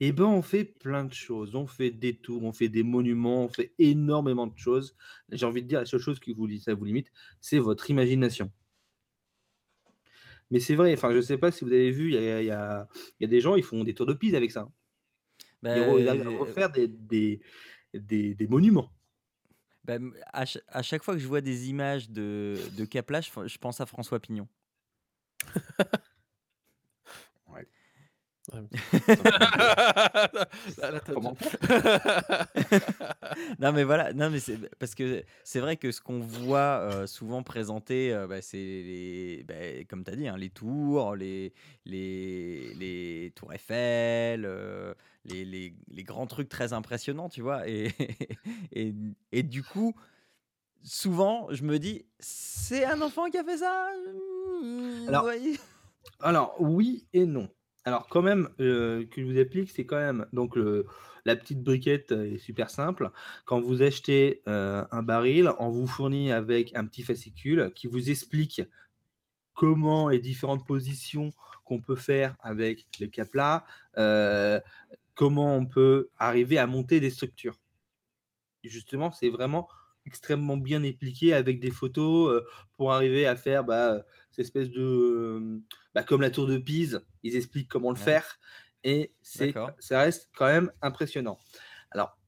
Et 0.00 0.12
ben, 0.12 0.24
on 0.24 0.42
fait 0.42 0.64
plein 0.64 1.04
de 1.04 1.12
choses. 1.12 1.54
On 1.54 1.66
fait 1.66 1.90
des 1.90 2.16
tours, 2.16 2.42
on 2.44 2.52
fait 2.52 2.68
des 2.68 2.82
monuments, 2.82 3.44
on 3.44 3.48
fait 3.48 3.72
énormément 3.78 4.46
de 4.46 4.56
choses. 4.58 4.96
J'ai 5.30 5.46
envie 5.46 5.62
de 5.62 5.68
dire, 5.68 5.80
la 5.80 5.86
seule 5.86 6.00
chose 6.00 6.20
qui 6.20 6.32
vous, 6.32 6.48
ça 6.58 6.74
vous 6.74 6.84
limite, 6.84 7.08
c'est 7.40 7.58
votre 7.58 7.88
imagination. 7.90 8.50
Mais 10.50 10.60
c'est 10.60 10.74
vrai, 10.74 10.92
enfin, 10.92 11.12
je 11.14 11.20
sais 11.20 11.38
pas 11.38 11.50
si 11.50 11.64
vous 11.64 11.72
avez 11.72 11.90
vu, 11.90 12.08
il 12.08 12.14
y 12.14 12.18
a, 12.18 12.42
y, 12.42 12.50
a, 12.50 12.88
y 13.20 13.24
a, 13.24 13.28
des 13.28 13.40
gens, 13.40 13.54
ils 13.56 13.62
font 13.62 13.84
des 13.84 13.94
tours 13.94 14.06
de 14.06 14.12
Pise 14.14 14.34
avec 14.34 14.50
ça. 14.50 14.68
Bah, 15.62 15.74
ils 15.98 16.08
arrivent 16.08 16.26
à 16.26 16.30
refaire 16.30 16.70
des, 16.70 16.88
des, 16.88 17.40
des, 17.94 18.34
des 18.34 18.46
monuments. 18.48 18.92
Bah, 19.84 19.94
à, 20.32 20.44
à, 20.68 20.82
chaque 20.82 21.02
fois 21.02 21.14
que 21.14 21.20
je 21.20 21.26
vois 21.26 21.40
des 21.40 21.68
images 21.68 22.08
de, 22.08 22.56
de 22.76 22.84
Capla, 22.84 23.20
je, 23.20 23.30
je 23.46 23.58
pense 23.58 23.80
à 23.80 23.86
François 23.86 24.20
Pignon. 24.20 24.48
non 33.60 33.72
mais 33.72 33.84
voilà, 33.84 34.12
non 34.12 34.30
mais 34.30 34.40
c'est 34.40 34.58
parce 34.78 34.96
que 34.96 35.22
c'est 35.44 35.60
vrai 35.60 35.76
que 35.76 35.92
ce 35.92 36.00
qu'on 36.00 36.18
voit 36.18 36.80
euh, 36.80 37.06
souvent 37.06 37.44
présenté, 37.44 38.12
euh, 38.12 38.26
bah, 38.26 38.42
c'est 38.42 38.56
les, 38.56 39.44
bah, 39.46 39.54
comme 39.88 40.02
tu 40.02 40.10
as 40.10 40.16
dit, 40.16 40.26
hein, 40.26 40.36
les 40.36 40.50
tours, 40.50 41.14
les, 41.14 41.52
les, 41.84 42.74
les 42.74 43.32
tours 43.36 43.52
Eiffel, 43.52 44.44
euh, 44.44 44.92
les, 45.24 45.44
les, 45.44 45.76
les, 45.88 46.02
grands 46.02 46.26
trucs 46.26 46.48
très 46.48 46.72
impressionnants, 46.72 47.28
tu 47.28 47.42
vois. 47.42 47.68
Et, 47.68 47.92
et, 48.72 48.92
et, 49.30 49.44
du 49.44 49.62
coup, 49.62 49.94
souvent, 50.82 51.46
je 51.50 51.62
me 51.62 51.78
dis, 51.78 52.06
c'est 52.18 52.84
un 52.84 53.00
enfant 53.02 53.30
qui 53.30 53.38
a 53.38 53.44
fait 53.44 53.58
ça? 53.58 53.88
Alors, 55.06 55.30
alors 56.20 56.56
oui 56.58 57.06
et 57.12 57.24
non. 57.24 57.48
Alors 57.84 58.08
quand 58.08 58.22
même, 58.22 58.48
euh, 58.60 59.04
que 59.06 59.20
je 59.20 59.26
vous 59.26 59.38
explique, 59.38 59.70
c'est 59.70 59.84
quand 59.84 59.96
même 59.96 60.26
donc 60.32 60.56
le 60.56 60.86
la 61.24 61.36
petite 61.36 61.62
briquette 61.62 62.10
est 62.10 62.38
super 62.38 62.68
simple. 62.68 63.10
Quand 63.44 63.60
vous 63.60 63.82
achetez, 63.82 64.42
euh, 64.48 64.84
un 64.90 65.02
baril, 65.04 65.52
on 65.60 65.70
vous 65.70 65.86
fournit 65.86 66.32
avec 66.32 66.74
un 66.74 66.84
petit 66.84 67.04
fascicule 67.04 67.70
qui 67.76 67.86
vous 67.86 68.10
explique 68.10 68.60
comment 69.54 70.08
les 70.08 70.18
différentes 70.18 70.66
positions 70.66 71.30
qu'on 71.64 71.80
peut 71.80 71.94
faire 71.94 72.34
avec 72.40 72.86
les 72.98 73.08
caplas, 73.08 73.64
euh, 73.98 74.60
comment 75.14 75.56
on 75.56 75.64
peut 75.64 76.08
arriver 76.18 76.58
à 76.58 76.66
monter 76.66 76.98
des 76.98 77.10
structures. 77.10 77.56
justement, 78.64 79.12
c'est 79.12 79.30
vraiment 79.30 79.68
extrêmement 80.04 80.56
bien 80.56 80.82
expliqué 80.82 81.34
avec 81.34 81.60
des 81.60 81.70
photos, 81.70 82.42
pour 82.76 82.92
arriver 82.92 83.26
à 83.28 83.36
faire, 83.36 83.64
bah, 83.64 84.02
cette 84.32 84.46
espèce 84.46 84.70
de, 84.70 85.60
bah, 85.94 86.02
comme 86.02 86.22
la 86.22 86.30
tour 86.30 86.46
de 86.46 86.56
Pise, 86.58 87.04
ils 87.22 87.36
expliquent 87.36 87.68
comment 87.68 87.90
le 87.90 87.96
faire 87.96 88.40
et 88.82 89.12
c'est 89.22 89.54
ça 89.78 90.00
reste 90.00 90.30
quand 90.34 90.46
même 90.46 90.72
impressionnant. 90.80 91.38
Alors 91.90 92.18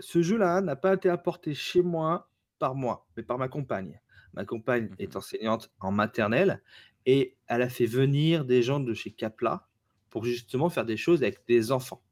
ce 0.00 0.20
jeu-là 0.20 0.60
n'a 0.60 0.76
pas 0.76 0.94
été 0.94 1.08
apporté 1.08 1.54
chez 1.54 1.80
moi 1.80 2.28
par 2.58 2.74
moi, 2.74 3.06
mais 3.16 3.22
par 3.22 3.38
ma 3.38 3.48
compagne. 3.48 4.00
Ma 4.32 4.44
compagne 4.44 4.88
mmh 4.88 4.96
est 4.98 5.16
enseignante 5.16 5.72
en 5.78 5.92
maternelle 5.92 6.60
et 7.06 7.36
elle 7.46 7.62
a 7.62 7.68
fait 7.68 7.86
venir 7.86 8.44
des 8.44 8.62
gens 8.62 8.80
de 8.80 8.92
chez 8.92 9.12
Capla 9.12 9.68
pour 10.10 10.24
justement 10.24 10.68
faire 10.68 10.84
des 10.84 10.96
choses 10.96 11.22
avec 11.22 11.46
des 11.46 11.70
enfants 11.70 12.02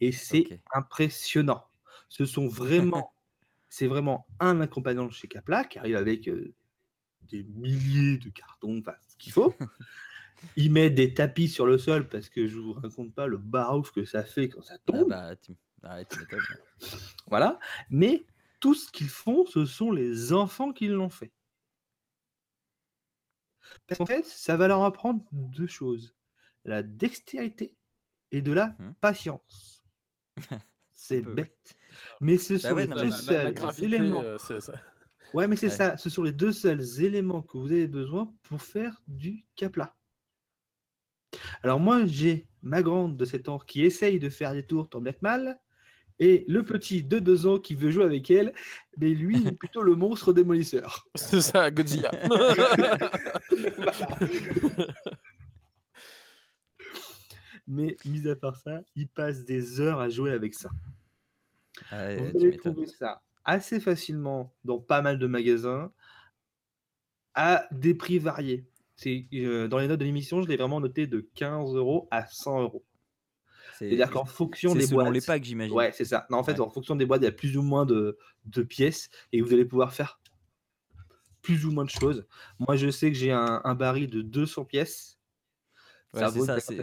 et 0.00 0.10
c'est 0.10 0.60
impressionnant. 0.74 1.64
Ce 2.08 2.24
sont 2.24 2.48
vraiment 2.48 3.12
c'est 3.68 3.86
vraiment 3.86 4.26
un 4.40 4.60
accompagnant 4.60 5.06
de 5.06 5.12
chez 5.12 5.28
Capla 5.28 5.64
qui 5.64 5.78
arrive 5.78 5.96
avec, 5.96 6.30
des 7.28 7.44
milliers 7.44 8.18
de 8.18 8.30
cartons, 8.30 8.78
enfin 8.78 8.94
ce 9.08 9.16
qu'il 9.16 9.32
faut. 9.32 9.54
Il 10.56 10.70
met 10.70 10.90
des 10.90 11.14
tapis 11.14 11.48
sur 11.48 11.66
le 11.66 11.78
sol 11.78 12.08
parce 12.08 12.28
que 12.28 12.46
je 12.46 12.58
vous 12.58 12.74
raconte 12.74 13.14
pas 13.14 13.26
le 13.26 13.38
barouf 13.38 13.90
que 13.90 14.04
ça 14.04 14.22
fait 14.22 14.48
quand 14.48 14.62
ça 14.62 14.74
ah 14.76 14.82
tombe. 14.84 15.08
bah, 15.08 15.34
voilà. 17.28 17.58
Mais 17.90 18.26
tout 18.60 18.74
ce 18.74 18.90
qu'ils 18.90 19.08
font, 19.08 19.46
ce 19.46 19.64
sont 19.64 19.90
les 19.90 20.32
enfants 20.32 20.72
qui 20.72 20.88
l'ont 20.88 21.08
fait. 21.08 21.32
Parce 23.86 23.98
qu'en 23.98 24.06
fait, 24.06 24.24
ça 24.24 24.56
va 24.56 24.68
leur 24.68 24.84
apprendre 24.84 25.24
deux 25.32 25.66
choses 25.66 26.16
la 26.66 26.82
dextérité 26.82 27.74
et 28.32 28.42
de 28.42 28.52
la 28.52 28.68
mmh. 28.78 28.94
patience. 29.00 29.84
C'est 30.92 31.22
bête. 31.22 31.76
Mais 32.20 32.38
ce 32.38 32.54
bah 32.54 32.70
sont 32.70 32.76
les 32.76 32.86
deux 32.86 33.10
seuls 33.10 33.54
éléments. 33.78 34.24
Ouais, 35.34 35.48
mais 35.48 35.56
c'est 35.56 35.70
ça. 35.70 35.96
Ce 35.96 36.08
sont 36.08 36.22
les 36.22 36.32
deux 36.32 36.52
seuls 36.52 37.00
éléments 37.00 37.42
que 37.42 37.58
vous 37.58 37.72
avez 37.72 37.88
besoin 37.88 38.32
pour 38.42 38.62
faire 38.62 39.02
du 39.06 39.44
capla. 39.54 39.94
Alors 41.62 41.80
moi, 41.80 42.06
j'ai 42.06 42.46
ma 42.62 42.82
grande 42.82 43.16
de 43.16 43.24
7 43.24 43.48
ans 43.48 43.58
qui 43.58 43.84
essaye 43.84 44.18
de 44.18 44.28
faire 44.28 44.52
des 44.52 44.64
tours 44.64 44.88
tant 44.88 45.00
bien 45.00 45.14
mal, 45.20 45.58
et 46.18 46.44
le 46.48 46.64
petit 46.64 47.02
de 47.02 47.18
2 47.18 47.46
ans 47.46 47.58
qui 47.58 47.74
veut 47.74 47.90
jouer 47.90 48.04
avec 48.04 48.30
elle, 48.30 48.54
mais 48.96 49.10
lui, 49.10 49.36
il 49.38 49.48
est 49.48 49.52
plutôt 49.52 49.82
le 49.82 49.94
monstre 49.94 50.32
démolisseur. 50.32 51.06
C'est 51.14 51.42
ça, 51.42 51.70
Godzilla. 51.70 52.10
mais 57.66 57.96
mis 58.04 58.28
à 58.28 58.36
part 58.36 58.56
ça, 58.56 58.80
il 58.94 59.08
passe 59.08 59.44
des 59.44 59.80
heures 59.80 60.00
à 60.00 60.08
jouer 60.08 60.32
avec 60.32 60.54
ça. 60.54 60.70
Ah 61.90 62.16
vous 62.16 62.42
allez 62.42 62.56
trouver 62.56 62.86
ça 62.86 63.20
assez 63.46 63.80
facilement 63.80 64.54
dans 64.64 64.78
pas 64.78 65.00
mal 65.00 65.18
de 65.18 65.26
magasins 65.26 65.90
à 67.34 67.66
des 67.70 67.94
prix 67.94 68.18
variés. 68.18 68.66
C'est 68.96 69.26
euh, 69.34 69.68
dans 69.68 69.78
les 69.78 69.88
notes 69.88 70.00
de 70.00 70.04
l'émission, 70.04 70.42
je 70.42 70.48
l'ai 70.48 70.56
vraiment 70.56 70.80
noté 70.80 71.06
de 71.06 71.20
15 71.34 71.74
euros 71.74 72.08
à 72.10 72.26
100 72.26 72.62
euros. 72.62 72.84
C'est-à-dire 73.78 74.10
qu'en 74.10 74.24
fonction 74.24 74.74
des 74.74 74.86
boîtes. 74.86 75.12
les 75.12 75.20
packs, 75.20 75.44
j'imagine. 75.44 75.74
Ouais, 75.74 75.92
c'est 75.92 76.06
ça. 76.06 76.26
Non, 76.30 76.38
en 76.38 76.44
fait, 76.44 76.58
en 76.60 76.70
fonction 76.70 76.96
des 76.96 77.04
boîtes, 77.04 77.20
il 77.20 77.26
y 77.26 77.28
a 77.28 77.32
plus 77.32 77.58
ou 77.58 77.62
moins 77.62 77.84
de, 77.84 78.18
de, 78.46 78.62
pièces 78.62 79.10
et 79.32 79.42
vous 79.42 79.52
allez 79.52 79.66
pouvoir 79.66 79.92
faire 79.92 80.18
plus 81.42 81.66
ou 81.66 81.72
moins 81.72 81.84
de 81.84 81.90
choses. 81.90 82.26
Moi, 82.58 82.76
je 82.76 82.90
sais 82.90 83.12
que 83.12 83.18
j'ai 83.18 83.32
un, 83.32 83.60
un, 83.64 83.74
baril 83.74 84.08
de 84.08 84.22
200 84.22 84.64
pièces. 84.64 85.18
Ouais, 86.14 86.20
ça 86.20 86.28
vaut 86.30 86.46
ça. 86.46 86.58
C'est 86.58 86.82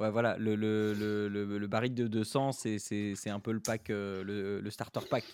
Ouais, 0.00 0.10
voilà, 0.10 0.38
le, 0.38 0.54
le, 0.54 0.94
le, 0.94 1.28
le, 1.28 1.66
baril 1.66 1.94
de 1.94 2.08
200, 2.08 2.52
c'est 2.52 3.28
un 3.28 3.38
peu 3.38 3.52
le 3.52 3.60
pack, 3.60 3.90
euh, 3.90 4.24
le, 4.24 4.62
le, 4.62 4.70
starter 4.70 5.00
pack. 5.10 5.24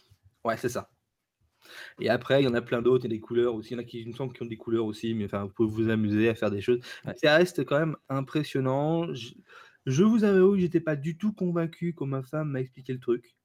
Ouais, 0.45 0.57
c'est 0.57 0.69
ça. 0.69 0.91
Et 2.01 2.09
après, 2.09 2.43
il 2.43 2.47
y 2.47 2.49
en 2.49 2.55
a 2.55 2.61
plein 2.61 2.83
d'autres, 2.83 3.05
il 3.05 3.13
y 3.13 3.15
a 3.15 3.17
des 3.17 3.21
couleurs 3.21 3.55
aussi. 3.55 3.71
Il 3.71 3.73
y 3.75 3.77
en 3.77 3.83
a 3.83 3.85
qui, 3.85 4.05
me 4.05 4.13
semble, 4.13 4.33
qui 4.33 4.43
ont 4.43 4.47
des 4.47 4.57
couleurs 4.57 4.85
aussi, 4.85 5.15
mais 5.15 5.27
enfin, 5.27 5.45
vous 5.45 5.51
pouvez 5.51 5.69
vous 5.71 5.89
amuser 5.89 6.29
à 6.29 6.35
faire 6.35 6.51
des 6.51 6.61
choses. 6.61 6.81
Ça 7.15 7.37
reste 7.37 7.65
quand 7.65 7.79
même 7.79 7.97
impressionnant. 8.09 9.07
Je, 9.15 10.03
vous 10.03 10.25
avoue 10.25 10.55
que 10.55 10.59
j'étais 10.59 10.81
pas 10.81 10.97
du 10.97 11.17
tout 11.17 11.33
convaincu 11.33 11.95
quand 11.95 12.07
ma 12.07 12.25
femme 12.25 12.51
m'a 12.51 12.61
expliqué 12.61 12.93
le 12.93 12.99
truc. 12.99 13.37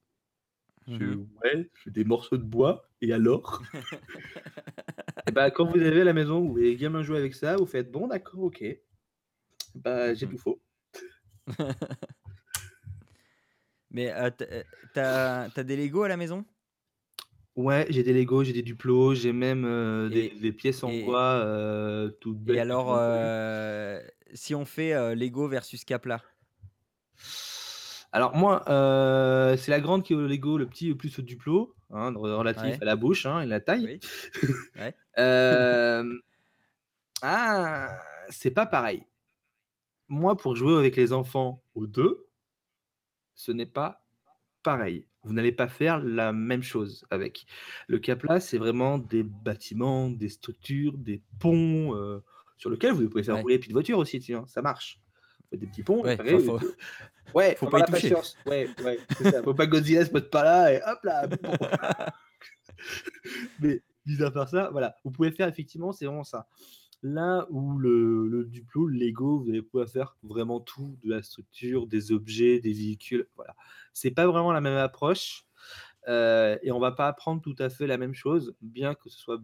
Je, 0.88 0.94
mmh 1.04 1.28
ouais, 1.44 1.70
je 1.74 1.90
des 1.90 2.02
morceaux 2.02 2.36
de 2.36 2.42
bois, 2.42 2.88
et 3.00 3.12
alors? 3.12 3.62
Et 5.28 5.30
bah, 5.30 5.52
Quand 5.52 5.66
vous 5.66 5.78
avez 5.78 6.00
à 6.00 6.04
la 6.04 6.12
maison, 6.12 6.40
vous 6.40 6.48
voulez 6.48 6.74
gamin 6.74 7.04
jouer 7.04 7.18
avec 7.18 7.36
ça, 7.36 7.54
vous 7.54 7.66
faites 7.66 7.92
bon, 7.92 8.08
d'accord, 8.08 8.40
ok. 8.40 8.64
Bah, 9.76 10.14
j'ai 10.14 10.26
mmh 10.26 10.30
tout 10.30 10.38
faux. 10.38 10.60
Mais 13.92 14.10
euh, 14.10 14.30
euh, 14.40 14.62
t'as 14.94 15.48
as 15.54 15.62
des 15.62 15.76
Lego 15.76 16.02
à 16.02 16.08
la 16.08 16.16
maison? 16.16 16.44
Ouais, 17.54 17.86
j'ai 17.90 18.02
des 18.02 18.14
Lego, 18.14 18.42
j'ai 18.42 18.54
des 18.54 18.62
Duplo, 18.62 19.14
j'ai 19.14 19.34
même 19.34 19.66
euh, 19.66 20.08
des, 20.08 20.52
pièces 20.52 20.82
en 20.82 20.90
bois 20.90 21.44
toutes 22.20 22.38
belles. 22.38 22.56
Et 22.56 22.60
alors, 22.60 22.98
si 24.32 24.54
on 24.54 24.64
fait 24.64 25.14
Lego 25.14 25.46
versus 25.48 25.84
Capla? 25.84 26.22
Alors 28.10 28.34
moi, 28.34 28.62
c'est 29.58 29.70
la 29.70 29.80
grande 29.80 30.02
qui 30.02 30.14
est 30.14 30.16
au 30.16 30.26
Lego, 30.26 30.56
le 30.56 30.66
petit 30.66 30.94
plus 30.94 31.18
au 31.18 31.22
Duplo, 31.22 31.74
hein, 31.90 32.14
relatif 32.16 32.80
à 32.80 32.84
la 32.86 32.96
bouche 32.96 33.26
hein, 33.26 33.42
et 33.42 33.46
la 33.46 33.60
taille. 33.60 34.00
ah, 37.22 37.88
c'est 38.30 38.50
pas 38.50 38.64
pareil 38.64 39.04
moi, 40.12 40.36
pour 40.36 40.54
jouer 40.56 40.76
avec 40.76 40.96
les 40.96 41.12
enfants 41.14 41.62
aux 41.74 41.86
deux, 41.86 42.26
ce 43.34 43.50
n'est 43.50 43.66
pas 43.66 44.04
pareil. 44.62 45.06
Vous 45.24 45.32
n'allez 45.32 45.52
pas 45.52 45.68
faire 45.68 46.00
la 46.00 46.32
même 46.32 46.62
chose 46.62 47.06
avec. 47.10 47.46
Le 47.86 47.98
Capla, 47.98 48.38
c'est 48.38 48.58
vraiment 48.58 48.98
des 48.98 49.22
bâtiments, 49.22 50.10
des 50.10 50.28
structures, 50.28 50.98
des 50.98 51.22
ponts 51.38 51.96
euh, 51.96 52.22
sur 52.58 52.68
lesquels 52.68 52.92
vous 52.92 53.08
pouvez 53.08 53.22
faire 53.22 53.40
rouler 53.40 53.58
des 53.58 53.68
de 53.68 53.72
voiture 53.72 53.98
aussi, 53.98 54.20
tiens, 54.20 54.44
ça 54.46 54.60
marche. 54.60 55.00
Des 55.50 55.66
petits 55.66 55.82
ponts. 55.82 56.02
Ouais, 56.02 56.18
il 56.24 56.40
faut... 56.40 56.60
ouais 57.34 57.56
faut 57.56 57.68
pas 57.68 57.80
y 57.80 57.84
toucher. 57.84 58.14
Ouais, 58.46 58.68
ouais, 58.84 58.98
ça. 59.22 59.42
Faut 59.42 59.54
pas 59.54 59.66
Godzilla 59.66 60.04
se 60.04 60.12
mette 60.12 60.30
pas 60.30 60.44
là 60.44 60.72
et 60.72 60.80
hop 60.86 60.98
là. 61.04 61.28
Mais 63.60 63.82
mis 64.04 64.22
à 64.22 64.30
part 64.30 64.48
ça, 64.48 64.68
voilà, 64.72 64.94
vous 65.04 65.10
pouvez 65.10 65.30
faire 65.30 65.48
effectivement, 65.48 65.92
c'est 65.92 66.06
vraiment 66.06 66.24
ça. 66.24 66.48
Là 67.02 67.46
où 67.50 67.78
le, 67.78 68.44
Duplo, 68.48 68.86
le 68.86 68.96
Lego, 68.96 69.40
vous 69.40 69.50
allez 69.50 69.62
pouvoir 69.62 69.88
faire 69.88 70.16
vraiment 70.22 70.60
tout, 70.60 70.96
de 71.02 71.10
la 71.10 71.22
structure, 71.22 71.86
des 71.86 72.12
objets, 72.12 72.60
des 72.60 72.72
véhicules. 72.72 73.26
Voilà. 73.36 73.56
C'est 73.92 74.12
pas 74.12 74.26
vraiment 74.26 74.52
la 74.52 74.60
même 74.60 74.76
approche. 74.76 75.44
Euh, 76.08 76.58
et 76.62 76.72
on 76.72 76.80
va 76.80 76.92
pas 76.92 77.08
apprendre 77.08 77.42
tout 77.42 77.54
à 77.58 77.70
fait 77.70 77.86
la 77.86 77.96
même 77.96 78.14
chose, 78.14 78.54
bien 78.60 78.94
que 78.94 79.08
ce 79.08 79.18
soit 79.18 79.40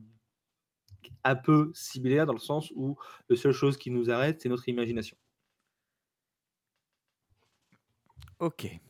un 1.24 1.36
peu 1.36 1.70
similaire 1.74 2.26
dans 2.26 2.32
le 2.32 2.38
sens 2.40 2.72
où 2.74 2.96
la 3.28 3.36
seule 3.36 3.52
chose 3.52 3.76
qui 3.76 3.90
nous 3.90 4.10
arrête, 4.10 4.40
c'est 4.40 4.48
notre 4.48 4.68
imagination. 4.68 5.16
Ok. 8.40 8.80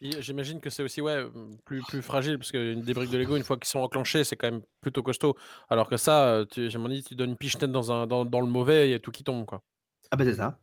J'imagine 0.00 0.60
que 0.60 0.70
c'est 0.70 0.82
aussi 0.82 1.00
ouais, 1.00 1.24
plus, 1.64 1.82
plus 1.82 2.02
fragile, 2.02 2.38
parce 2.38 2.52
que 2.52 2.74
des 2.74 2.94
briques 2.94 3.10
de 3.10 3.18
Lego, 3.18 3.36
une 3.36 3.44
fois 3.44 3.56
qu'ils 3.56 3.68
sont 3.68 3.80
enclenchés, 3.80 4.24
c'est 4.24 4.36
quand 4.36 4.50
même 4.50 4.62
plutôt 4.80 5.02
costaud. 5.02 5.36
Alors 5.70 5.88
que 5.88 5.96
ça, 5.96 6.44
tu, 6.50 6.70
j'ai 6.70 6.78
dit, 6.88 7.02
tu 7.02 7.14
donnes 7.14 7.30
une 7.30 7.36
pichenette 7.36 7.72
dans, 7.72 7.90
un, 7.92 8.06
dans, 8.06 8.24
dans 8.24 8.40
le 8.40 8.46
mauvais, 8.46 8.88
il 8.88 8.90
y 8.92 8.94
a 8.94 8.98
tout 8.98 9.10
qui 9.10 9.24
tombe. 9.24 9.46
Quoi. 9.46 9.62
Ah 10.10 10.16
bah 10.16 10.24
c'est 10.24 10.34
ça. 10.34 10.58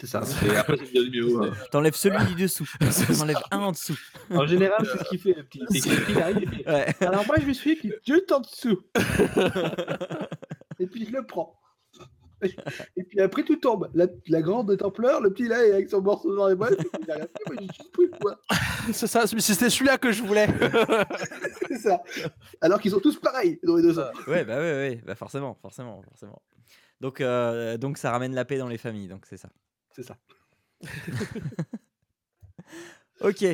C'est 0.00 0.06
ça. 0.06 0.22
Et 0.46 0.54
après, 0.56 0.76
c'est 0.76 0.92
bien 0.92 1.02
mieux. 1.10 1.42
hein. 1.42 1.50
T'enlèves 1.72 1.96
celui 1.96 2.24
du 2.26 2.42
dessous. 2.42 2.70
T'enlèves 3.18 3.36
un 3.50 3.58
en 3.58 3.72
dessous. 3.72 3.98
En 4.30 4.46
général, 4.46 4.86
c'est 4.86 4.98
ce 5.04 5.08
qu'il 5.08 5.18
fait, 5.18 5.34
le 5.34 5.42
petit. 5.42 5.64
Il 6.08 6.22
arrive, 6.22 6.48
fait, 6.48 6.68
Ouais. 6.70 6.94
Alors 7.00 7.26
moi, 7.26 7.36
je 7.40 7.46
me 7.46 7.52
suis 7.52 7.74
dit 7.80 7.92
juste 8.06 8.30
en 8.30 8.40
dessous. 8.40 8.80
Et 10.78 10.86
puis 10.86 11.04
je 11.06 11.10
le 11.12 11.26
prends. 11.26 11.58
Et 12.96 13.04
puis 13.04 13.20
après, 13.20 13.42
tout 13.42 13.56
tombe. 13.56 13.90
La, 13.94 14.06
la 14.28 14.42
grande 14.42 14.70
est 14.70 14.82
en 14.82 14.90
pleurs, 14.90 15.20
le 15.20 15.32
petit 15.32 15.48
là, 15.48 15.64
est 15.66 15.72
avec 15.72 15.90
son 15.90 16.00
morceau 16.00 16.34
dans 16.34 16.48
les 16.48 16.54
bras. 16.54 16.70
Il 16.70 17.10
a 17.10 17.14
rien 17.14 17.24
fait, 17.24 17.52
moi, 17.52 17.56
j'ai 17.60 17.66
juste 17.66 17.92
pris 17.92 18.10
quoi. 18.20 18.38
c'est 18.92 19.06
ça, 19.06 19.26
c'était 19.26 19.70
celui-là 19.70 19.98
que 19.98 20.12
je 20.12 20.22
voulais. 20.22 20.48
C'est 21.68 21.78
ça. 21.78 22.02
Alors 22.60 22.80
qu'ils 22.80 22.92
sont 22.92 23.00
tous 23.00 23.18
pareils 23.18 23.58
dans 23.62 23.76
les 23.76 23.82
deux 23.82 23.94
sens. 23.94 24.10
Ouais, 24.26 24.44
bah 24.44 24.56
ouais, 24.56 24.72
ouais, 24.72 25.02
bah 25.04 25.14
forcément, 25.14 25.54
forcément, 25.60 26.00
forcément. 26.02 26.40
Donc, 27.00 27.20
euh, 27.20 27.76
donc 27.76 27.98
ça 27.98 28.10
ramène 28.10 28.34
la 28.34 28.44
paix 28.44 28.58
dans 28.58 28.68
les 28.68 28.78
familles, 28.78 29.08
donc 29.08 29.26
c'est 29.26 29.36
ça. 29.36 29.48
C'est 29.90 30.02
ça. 30.02 30.16
Ok, 33.20 33.44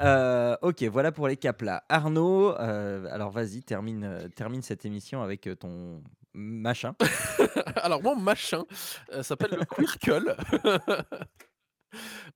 euh, 0.00 0.56
ok, 0.62 0.82
voilà 0.84 1.12
pour 1.12 1.28
les 1.28 1.36
caps 1.36 1.62
là. 1.62 1.84
Arnaud, 1.90 2.54
euh, 2.58 3.06
alors 3.10 3.30
vas-y, 3.30 3.62
termine, 3.62 4.30
termine 4.34 4.62
cette 4.62 4.86
émission 4.86 5.20
avec 5.20 5.46
ton 5.58 6.02
machin. 6.34 6.94
Alors, 7.76 8.02
mon 8.02 8.16
machin 8.16 8.64
euh, 9.12 9.22
s'appelle 9.22 9.52
le 9.52 9.64
Quirkle. 9.64 10.36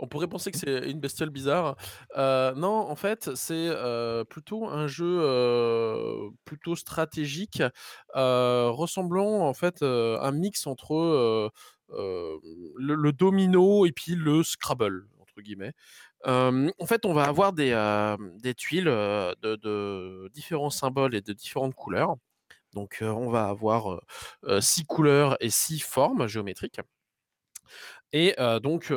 On 0.01 0.09
pourrait 0.09 0.27
penser 0.27 0.51
que 0.51 0.59
c'est 0.59 0.91
une 0.91 0.99
bestiole 0.99 1.31
bizarre. 1.31 1.77
Euh, 2.17 2.53
non, 2.55 2.73
en 2.73 2.97
fait, 2.97 3.31
c'est 3.37 3.69
euh, 3.69 4.25
plutôt 4.25 4.67
un 4.67 4.89
jeu 4.89 5.23
plutôt 6.45 6.75
stratégique, 6.75 7.63
ressemblant 8.15 9.47
en 9.47 9.55
fait 9.55 9.83
un 9.83 10.33
mix 10.33 10.67
entre 10.67 11.53
le, 11.89 13.13
domino 13.13 13.87
et 13.87 13.93
puis 13.93 14.17
le 14.17 14.43
Scrabble 14.43 15.07
entre 15.21 15.41
guillemets. 15.41 15.73
En 16.25 16.87
fait, 16.87 17.07
on 17.07 17.13
va 17.13 17.23
avoir 17.23 17.53
des, 17.53 17.71
des 18.43 18.55
tuiles 18.55 18.87
de 18.87 20.29
différents 20.31 20.71
symboles 20.71 21.15
et 21.15 21.21
de 21.21 21.33
différentes 21.33 21.77
couleurs. 21.77 22.17
Donc, 22.75 22.99
on 23.01 23.31
va 23.31 23.47
avoir 23.49 24.01
six 24.61 24.85
couleurs 24.85 25.37
et 25.41 25.51
six 25.51 25.81
formes 25.81 26.27
géométriques. 26.27 26.81
Et 28.13 28.35
donc, 28.63 28.93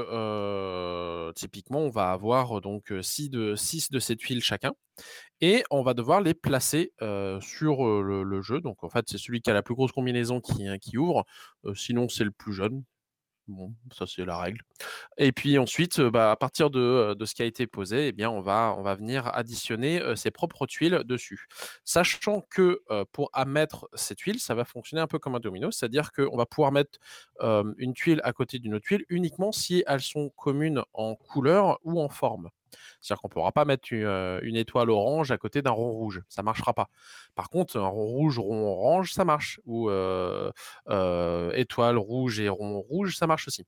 typiquement, 1.36 1.80
on 1.80 1.90
va 1.90 2.12
avoir 2.12 2.62
donc 2.62 2.94
6 3.02 3.30
de, 3.30 3.56
six 3.56 3.90
de 3.90 4.00
ces 4.00 4.16
tuiles 4.16 4.44
chacun. 4.44 4.74
Et 5.42 5.64
on 5.72 5.84
va 5.84 5.94
devoir 5.94 6.22
les 6.22 6.34
placer 6.34 6.92
sur 7.42 8.02
le, 8.04 8.42
jeu. 8.42 8.62
Donc, 8.62 8.84
en 8.84 8.90
fait, 8.90 9.06
c'est 9.10 9.18
celui 9.18 9.42
qui 9.42 9.50
a 9.50 9.54
la 9.54 9.64
plus 9.64 9.76
grosse 9.76 9.92
combinaison 9.92 10.42
qui, 10.42 10.68
hein, 10.68 10.78
ouvre. 10.96 11.26
Sinon, 11.74 12.10
c'est 12.10 12.26
le 12.26 12.32
plus 12.32 12.54
jeune. 12.54 12.84
Bon, 13.48 13.74
ça, 13.94 14.06
c'est 14.06 14.26
la 14.26 14.38
règle. 14.38 14.60
Et 15.18 15.32
puis 15.32 15.58
ensuite, 15.58 16.00
euh, 16.00 16.12
bah, 16.12 16.32
à 16.32 16.36
partir 16.36 16.70
de, 16.70 16.80
euh, 16.82 17.16
de 17.16 17.24
ce 17.24 17.34
qui 17.34 17.42
a 17.44 17.46
été 17.46 17.66
posé, 17.66 18.08
eh 18.10 18.12
bien, 18.12 18.30
on, 18.30 18.42
va, 18.42 18.76
venir 18.96 19.28
additionner 19.34 20.02
euh, 20.02 20.16
ses 20.18 20.32
propres 20.32 20.66
tuiles 20.68 21.02
dessus. 21.06 21.48
Sachant 21.86 22.42
que 22.50 22.82
pour 23.14 23.32
mettre 23.48 23.88
ces 23.94 24.16
tuiles, 24.16 24.40
ça 24.40 24.54
va 24.54 24.66
fonctionner 24.66 25.02
un 25.02 25.08
peu 25.08 25.20
comme 25.20 25.36
un 25.36 25.40
domino, 25.40 25.72
c'est-à-dire 25.72 26.12
qu'on 26.12 26.36
va 26.36 26.46
pouvoir 26.46 26.72
mettre 26.72 27.00
une 27.78 27.94
tuile 27.94 28.22
à 28.24 28.34
côté 28.34 28.60
d'une 28.60 28.76
autre 28.76 28.86
tuile 28.86 29.06
uniquement 29.10 29.52
si 29.52 29.84
elles 29.88 30.02
sont 30.02 30.30
communes 30.36 30.84
en 30.94 31.16
couleur 31.16 31.80
ou 31.84 32.02
en 32.02 32.10
forme. 32.10 32.50
C'est-à-dire 33.02 33.22
qu'on 33.22 33.28
ne 33.28 33.34
pourra 33.34 33.52
pas 33.52 33.66
mettre 33.66 33.92
une, 33.92 34.04
euh, 34.04 34.40
une 34.44 34.56
étoile 34.56 34.90
orange 34.90 35.32
à 35.32 35.38
côté 35.38 35.62
d'un 35.62 35.72
rond 35.72 35.92
rouge. 35.92 36.22
Ça 36.30 36.42
ne 36.42 36.46
marchera 36.46 36.74
pas. 36.74 36.90
Par 37.36 37.50
contre, 37.50 37.78
un 37.78 37.88
rond 37.88 38.06
rouge, 38.06 38.40
rond 38.40 38.68
orange, 38.68 39.14
ça 39.14 39.26
marche. 39.26 39.60
Ou 39.66 39.90
euh, 39.90 40.52
euh, 40.90 41.52
étoile 41.54 41.98
rouge 41.98 42.40
et 42.40 42.50
rond 42.50 42.80
rouge, 42.80 43.16
ça 43.18 43.28
marche 43.28 43.48
aussi. 43.48 43.66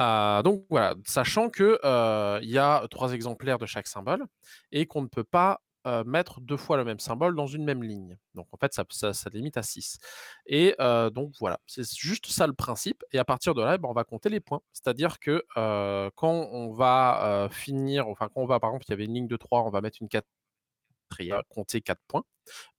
Euh, 0.00 0.42
donc 0.42 0.64
voilà, 0.70 0.94
sachant 1.06 1.50
que 1.50 1.78
euh, 1.84 2.38
il 2.42 2.50
y 2.50 2.58
a 2.58 2.86
trois 2.90 3.12
exemplaires 3.12 3.58
de 3.58 3.66
chaque 3.66 3.86
symbole 3.86 4.24
et 4.72 4.86
qu'on 4.86 5.02
ne 5.02 5.08
peut 5.08 5.24
pas 5.24 5.60
euh, 5.86 6.04
mettre 6.04 6.40
deux 6.40 6.56
fois 6.56 6.76
le 6.76 6.84
même 6.84 6.98
symbole 6.98 7.34
dans 7.34 7.46
une 7.46 7.64
même 7.64 7.82
ligne. 7.82 8.18
Donc 8.34 8.46
en 8.52 8.56
fait, 8.56 8.74
ça, 8.74 8.84
ça, 8.90 9.30
limite 9.32 9.56
à 9.56 9.62
6. 9.62 9.98
Et 10.46 10.74
euh, 10.80 11.10
donc 11.10 11.32
voilà, 11.40 11.58
c'est 11.66 11.90
juste 11.96 12.26
ça 12.26 12.46
le 12.46 12.52
principe. 12.52 13.02
Et 13.12 13.18
à 13.18 13.24
partir 13.24 13.54
de 13.54 13.62
là, 13.62 13.78
ben, 13.78 13.88
on 13.88 13.94
va 13.94 14.04
compter 14.04 14.28
les 14.28 14.40
points. 14.40 14.60
C'est-à-dire 14.72 15.18
que 15.18 15.44
euh, 15.56 16.10
quand 16.16 16.48
on 16.52 16.72
va 16.72 17.48
finir, 17.50 18.08
enfin 18.08 18.28
quand 18.34 18.42
on 18.42 18.46
va, 18.46 18.60
par 18.60 18.70
exemple, 18.70 18.84
il 18.88 18.90
y 18.90 18.94
avait 18.94 19.04
une 19.06 19.14
ligne 19.14 19.28
de 19.28 19.36
3, 19.36 19.62
on 19.64 19.70
va 19.70 19.80
mettre 19.80 19.98
une 20.00 20.08
4 20.08 20.26
compter 21.48 21.80
4 21.80 22.00
points. 22.08 22.24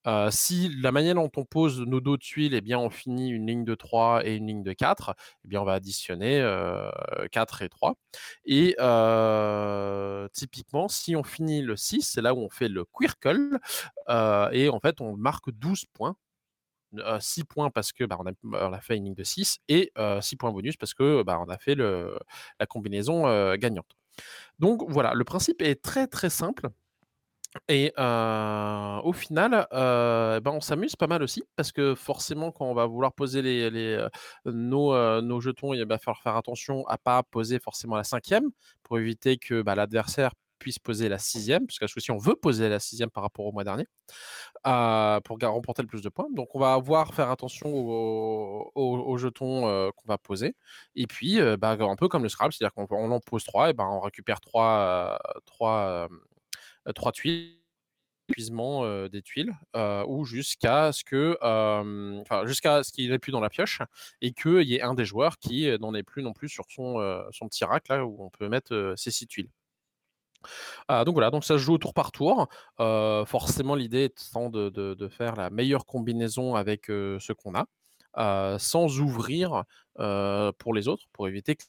Euh, 0.07 0.31
si 0.31 0.69
la 0.81 0.91
manière 0.91 1.15
dont 1.15 1.31
on 1.37 1.45
pose 1.45 1.79
nos 1.81 2.01
dos 2.01 2.17
de 2.17 2.21
tuiles, 2.21 2.53
eh 2.53 2.61
bien, 2.61 2.79
on 2.79 2.89
finit 2.89 3.29
une 3.29 3.47
ligne 3.47 3.63
de 3.63 3.75
3 3.75 4.25
et 4.25 4.35
une 4.35 4.47
ligne 4.47 4.63
de 4.63 4.73
4, 4.73 5.15
eh 5.45 5.47
bien, 5.47 5.61
on 5.61 5.65
va 5.65 5.73
additionner 5.73 6.41
euh, 6.41 6.89
4 7.31 7.61
et 7.61 7.69
3. 7.69 7.95
Et 8.45 8.75
euh, 8.79 10.27
typiquement, 10.33 10.87
si 10.87 11.15
on 11.15 11.23
finit 11.23 11.61
le 11.61 11.75
6, 11.75 12.01
c'est 12.01 12.21
là 12.21 12.33
où 12.33 12.39
on 12.39 12.49
fait 12.49 12.67
le 12.69 12.85
quirkle, 12.85 13.59
euh, 14.09 14.49
et 14.51 14.69
en 14.69 14.79
fait, 14.79 15.01
on 15.01 15.15
marque 15.17 15.51
12 15.51 15.85
points. 15.93 16.15
Euh, 16.97 17.19
6 17.21 17.45
points 17.45 17.69
parce 17.69 17.93
que 17.93 18.03
bah, 18.03 18.17
on, 18.19 18.27
a, 18.27 18.33
on, 18.43 18.73
a, 18.73 18.81
fait 18.81 18.97
une 18.97 19.05
ligne 19.05 19.15
de 19.15 19.23
6 19.23 19.59
et 19.69 19.93
euh, 19.97 20.19
6 20.19 20.35
points 20.35 20.51
bonus 20.51 20.75
parce 20.75 20.93
que 20.93 21.23
bah, 21.23 21.39
on 21.39 21.49
a 21.49 21.57
fait 21.57 21.73
le, 21.73 22.19
la 22.59 22.65
combinaison 22.65 23.27
euh, 23.27 23.55
gagnante. 23.55 23.95
Donc 24.59 24.83
voilà, 24.89 25.13
le 25.13 25.23
principe 25.23 25.61
est 25.61 25.81
très 25.81 26.07
très 26.07 26.29
simple. 26.29 26.69
Et 27.67 27.91
au 27.97 29.13
final, 29.13 29.67
ben 29.71 30.51
on 30.51 30.61
s'amuse 30.61 30.95
pas 30.95 31.07
mal 31.07 31.23
aussi 31.23 31.43
parce 31.55 31.71
que 31.71 31.95
forcément, 31.95 32.51
quand 32.51 32.65
on 32.65 32.73
va 32.73 32.85
vouloir 32.85 33.13
poser 33.13 33.41
les, 33.41 33.69
les, 33.69 34.07
nos, 34.45 35.21
nos, 35.21 35.41
jetons, 35.41 35.73
il 35.73 35.85
va 35.85 35.97
falloir 35.97 36.21
faire 36.21 36.35
attention 36.35 36.85
à 36.87 36.97
pas 36.97 37.23
poser 37.23 37.59
forcément 37.59 37.95
la 37.95 38.03
cinquième 38.03 38.49
pour 38.83 38.99
éviter 38.99 39.37
que 39.37 39.61
bah, 39.61 39.75
l'adversaire 39.75 40.31
puisse 40.59 40.79
poser 40.79 41.09
la 41.09 41.17
sixième, 41.17 41.65
parce 41.65 41.79
que 41.79 41.99
si 41.99 42.11
on 42.11 42.17
veut 42.17 42.35
poser 42.35 42.69
la 42.69 42.79
sixième 42.79 43.09
par 43.09 43.23
rapport 43.23 43.45
au 43.47 43.51
mois 43.51 43.63
dernier, 43.63 43.87
pour 44.63 45.37
remporter 45.41 45.81
le 45.81 45.87
plus 45.87 46.01
de 46.03 46.09
points. 46.09 46.27
Donc 46.33 46.55
on 46.55 46.59
va 46.59 46.73
avoir 46.73 47.13
faire 47.13 47.31
attention 47.31 47.69
aux, 47.73 49.17
jetons 49.17 49.91
qu'on 49.95 50.07
va 50.07 50.17
poser. 50.17 50.55
Et 50.95 51.07
puis, 51.07 51.39
bah, 51.59 51.75
un 51.79 51.95
peu 51.95 52.07
comme 52.07 52.23
le 52.23 52.29
Scrabble, 52.29 52.53
c'est-à-dire 52.53 52.73
qu'on 52.73 52.87
on 52.91 53.11
en 53.11 53.19
pose 53.19 53.43
trois, 53.43 53.71
et 53.71 53.73
ben 53.73 53.85
on 53.85 53.99
récupère 53.99 54.39
trois, 54.39 55.19
trois 55.45 56.07
trois 56.95 57.11
tuiles 57.11 57.57
épuisement 58.29 58.85
euh, 58.85 59.09
des 59.09 59.21
tuiles 59.21 59.53
euh, 59.75 60.05
ou 60.07 60.25
jusqu'à 60.25 60.91
ce 60.91 61.03
que 61.03 61.37
euh, 61.43 62.23
jusqu'à 62.45 62.83
ce 62.83 62.91
qu'il 62.91 63.09
n'ait 63.09 63.19
plus 63.19 63.31
dans 63.31 63.41
la 63.41 63.49
pioche 63.49 63.81
et 64.21 64.31
qu'il 64.33 64.63
y 64.63 64.75
ait 64.75 64.81
un 64.81 64.93
des 64.93 65.05
joueurs 65.05 65.37
qui 65.37 65.69
n'en 65.79 65.93
ait 65.93 66.03
plus 66.03 66.23
non 66.23 66.33
plus 66.33 66.49
sur 66.49 66.65
son, 66.69 66.99
euh, 66.99 67.23
son 67.31 67.47
petit 67.47 67.65
rack 67.65 67.87
là 67.89 68.05
où 68.05 68.23
on 68.23 68.29
peut 68.29 68.47
mettre 68.47 68.73
euh, 68.73 68.95
ses 68.95 69.11
six 69.11 69.27
tuiles. 69.27 69.49
Euh, 70.89 71.03
donc 71.03 71.13
voilà, 71.13 71.29
donc 71.31 71.43
ça 71.43 71.55
se 71.55 71.59
joue 71.59 71.77
tour 71.77 71.93
par 71.93 72.11
tour. 72.11 72.47
Euh, 72.79 73.25
forcément, 73.25 73.75
l'idée 73.75 74.05
étant 74.05 74.49
de, 74.49 74.69
de, 74.69 74.93
de, 74.93 75.07
faire 75.07 75.35
la 75.35 75.49
meilleure 75.49 75.85
combinaison 75.85 76.55
avec 76.55 76.89
euh, 76.89 77.19
ce 77.19 77.33
qu'on 77.33 77.55
a, 77.55 77.65
euh, 78.17 78.57
sans 78.59 78.99
ouvrir 78.99 79.63
euh, 79.99 80.51
pour 80.57 80.73
les 80.73 80.87
autres, 80.87 81.05
pour 81.13 81.27
éviter 81.27 81.55
que 81.55 81.63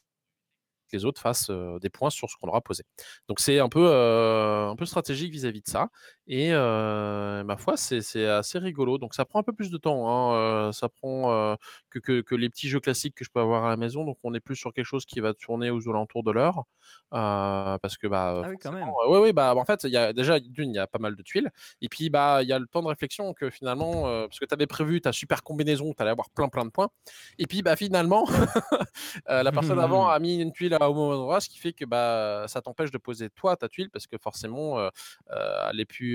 autres 1.05 1.21
fassent 1.21 1.51
des 1.81 1.89
points 1.89 2.09
sur 2.09 2.29
ce 2.29 2.35
qu'on 2.37 2.47
aura 2.47 2.61
posé. 2.61 2.83
Donc 3.27 3.39
c'est 3.39 3.59
un 3.59 3.69
peu 3.69 3.87
un 3.93 4.75
peu 4.75 4.85
stratégique 4.85 5.31
vis-à-vis 5.31 5.59
-vis 5.59 5.65
de 5.65 5.69
ça. 5.69 5.89
Et 6.27 6.53
euh, 6.53 7.43
ma 7.43 7.57
foi, 7.57 7.75
c'est 7.75 8.27
assez 8.27 8.57
rigolo. 8.57 8.97
Donc 8.97 9.13
ça 9.13 9.25
prend 9.25 9.39
un 9.39 9.43
peu 9.43 9.51
plus 9.51 9.69
de 9.69 9.77
temps. 9.77 10.07
Hein. 10.07 10.35
Euh, 10.35 10.71
ça 10.71 10.87
prend 10.87 11.31
euh, 11.31 11.55
que, 11.89 11.99
que, 11.99 12.21
que, 12.21 12.35
les 12.35 12.49
petits 12.49 12.69
jeux 12.69 12.79
classiques 12.79 13.15
que 13.15 13.25
je 13.25 13.29
peux 13.29 13.41
avoir 13.41 13.65
à 13.65 13.69
la 13.69 13.77
maison. 13.77 14.05
Donc 14.05 14.17
on 14.23 14.33
est 14.33 14.39
plus 14.39 14.55
sur 14.55 14.73
quelque 14.73 14.85
chose 14.85 15.05
qui 15.05 15.19
va 15.19 15.33
tourner 15.33 15.69
aux 15.69 15.89
alentours 15.89 16.23
de 16.23 16.31
l'heure. 16.31 16.63
Parce 17.11 17.97
que 17.97 18.07
bah 18.07 18.41
ah 18.45 18.49
oui, 18.49 18.55
quand 18.61 18.71
même. 18.71 18.87
oui, 19.09 19.19
oui, 19.19 19.33
bah 19.33 19.53
en 19.55 19.65
fait, 19.65 19.83
il 19.83 19.91
y 19.91 19.97
a 19.97 20.13
déjà 20.13 20.39
d'une, 20.39 20.71
il 20.71 20.75
y 20.75 20.79
a 20.79 20.87
pas 20.87 20.99
mal 20.99 21.15
de 21.15 21.21
tuiles. 21.21 21.51
Et 21.81 21.89
puis 21.89 22.09
bah 22.09 22.41
il 22.41 22.47
y 22.47 22.53
a 22.53 22.59
le 22.59 22.67
temps 22.67 22.81
de 22.81 22.87
réflexion 22.87 23.33
que 23.33 23.49
finalement, 23.49 24.03
parce 24.03 24.39
que 24.39 24.45
tu 24.45 24.53
avais 24.53 24.67
prévu 24.67 25.01
ta 25.01 25.11
super 25.11 25.43
combinaison, 25.43 25.93
tu 25.93 26.01
allais 26.01 26.11
avoir 26.11 26.29
plein 26.29 26.47
plein 26.47 26.65
de 26.65 26.71
points. 26.71 26.89
Et 27.37 27.47
puis 27.47 27.61
bah 27.61 27.75
finalement, 27.75 28.25
la 29.27 29.51
personne 29.51 29.79
avant 29.79 30.07
a 30.09 30.17
mis 30.19 30.37
une 30.41 30.53
tuile 30.53 30.75
au 30.79 30.93
mauvais 30.93 31.17
endroit, 31.17 31.41
ce 31.41 31.49
qui 31.49 31.59
fait 31.59 31.73
que 31.73 31.85
bah 31.85 32.45
ça 32.47 32.61
t'empêche 32.61 32.91
de 32.91 32.97
poser 32.97 33.29
toi 33.29 33.57
ta 33.57 33.67
tuile 33.67 33.89
parce 33.89 34.07
que 34.07 34.17
forcément 34.17 34.89
elle 35.29 35.79
est 35.79 35.85
plus 35.85 36.12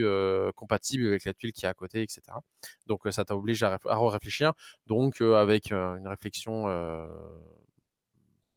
compatible 0.55 1.07
avec 1.09 1.25
la 1.25 1.35
tuile 1.35 1.53
qui 1.53 1.67
est 1.67 1.69
à 1.69 1.75
côté, 1.75 2.03
etc. 2.03 2.23
Donc 2.87 3.03
ça 3.11 3.25
t'oblige 3.25 3.63
à, 3.63 3.79
à 3.87 4.11
réfléchir. 4.11 4.53
Donc 4.87 5.21
avec 5.21 5.71
une 5.71 6.09
réflexion, 6.09 6.67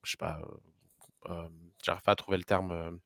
je 0.04 0.12
sais 0.12 0.18
pas, 0.18 0.42
j'arrive 1.84 2.02
pas 2.04 2.12
à 2.12 2.16
trouver 2.16 2.38
le 2.38 2.44
terme 2.44 3.00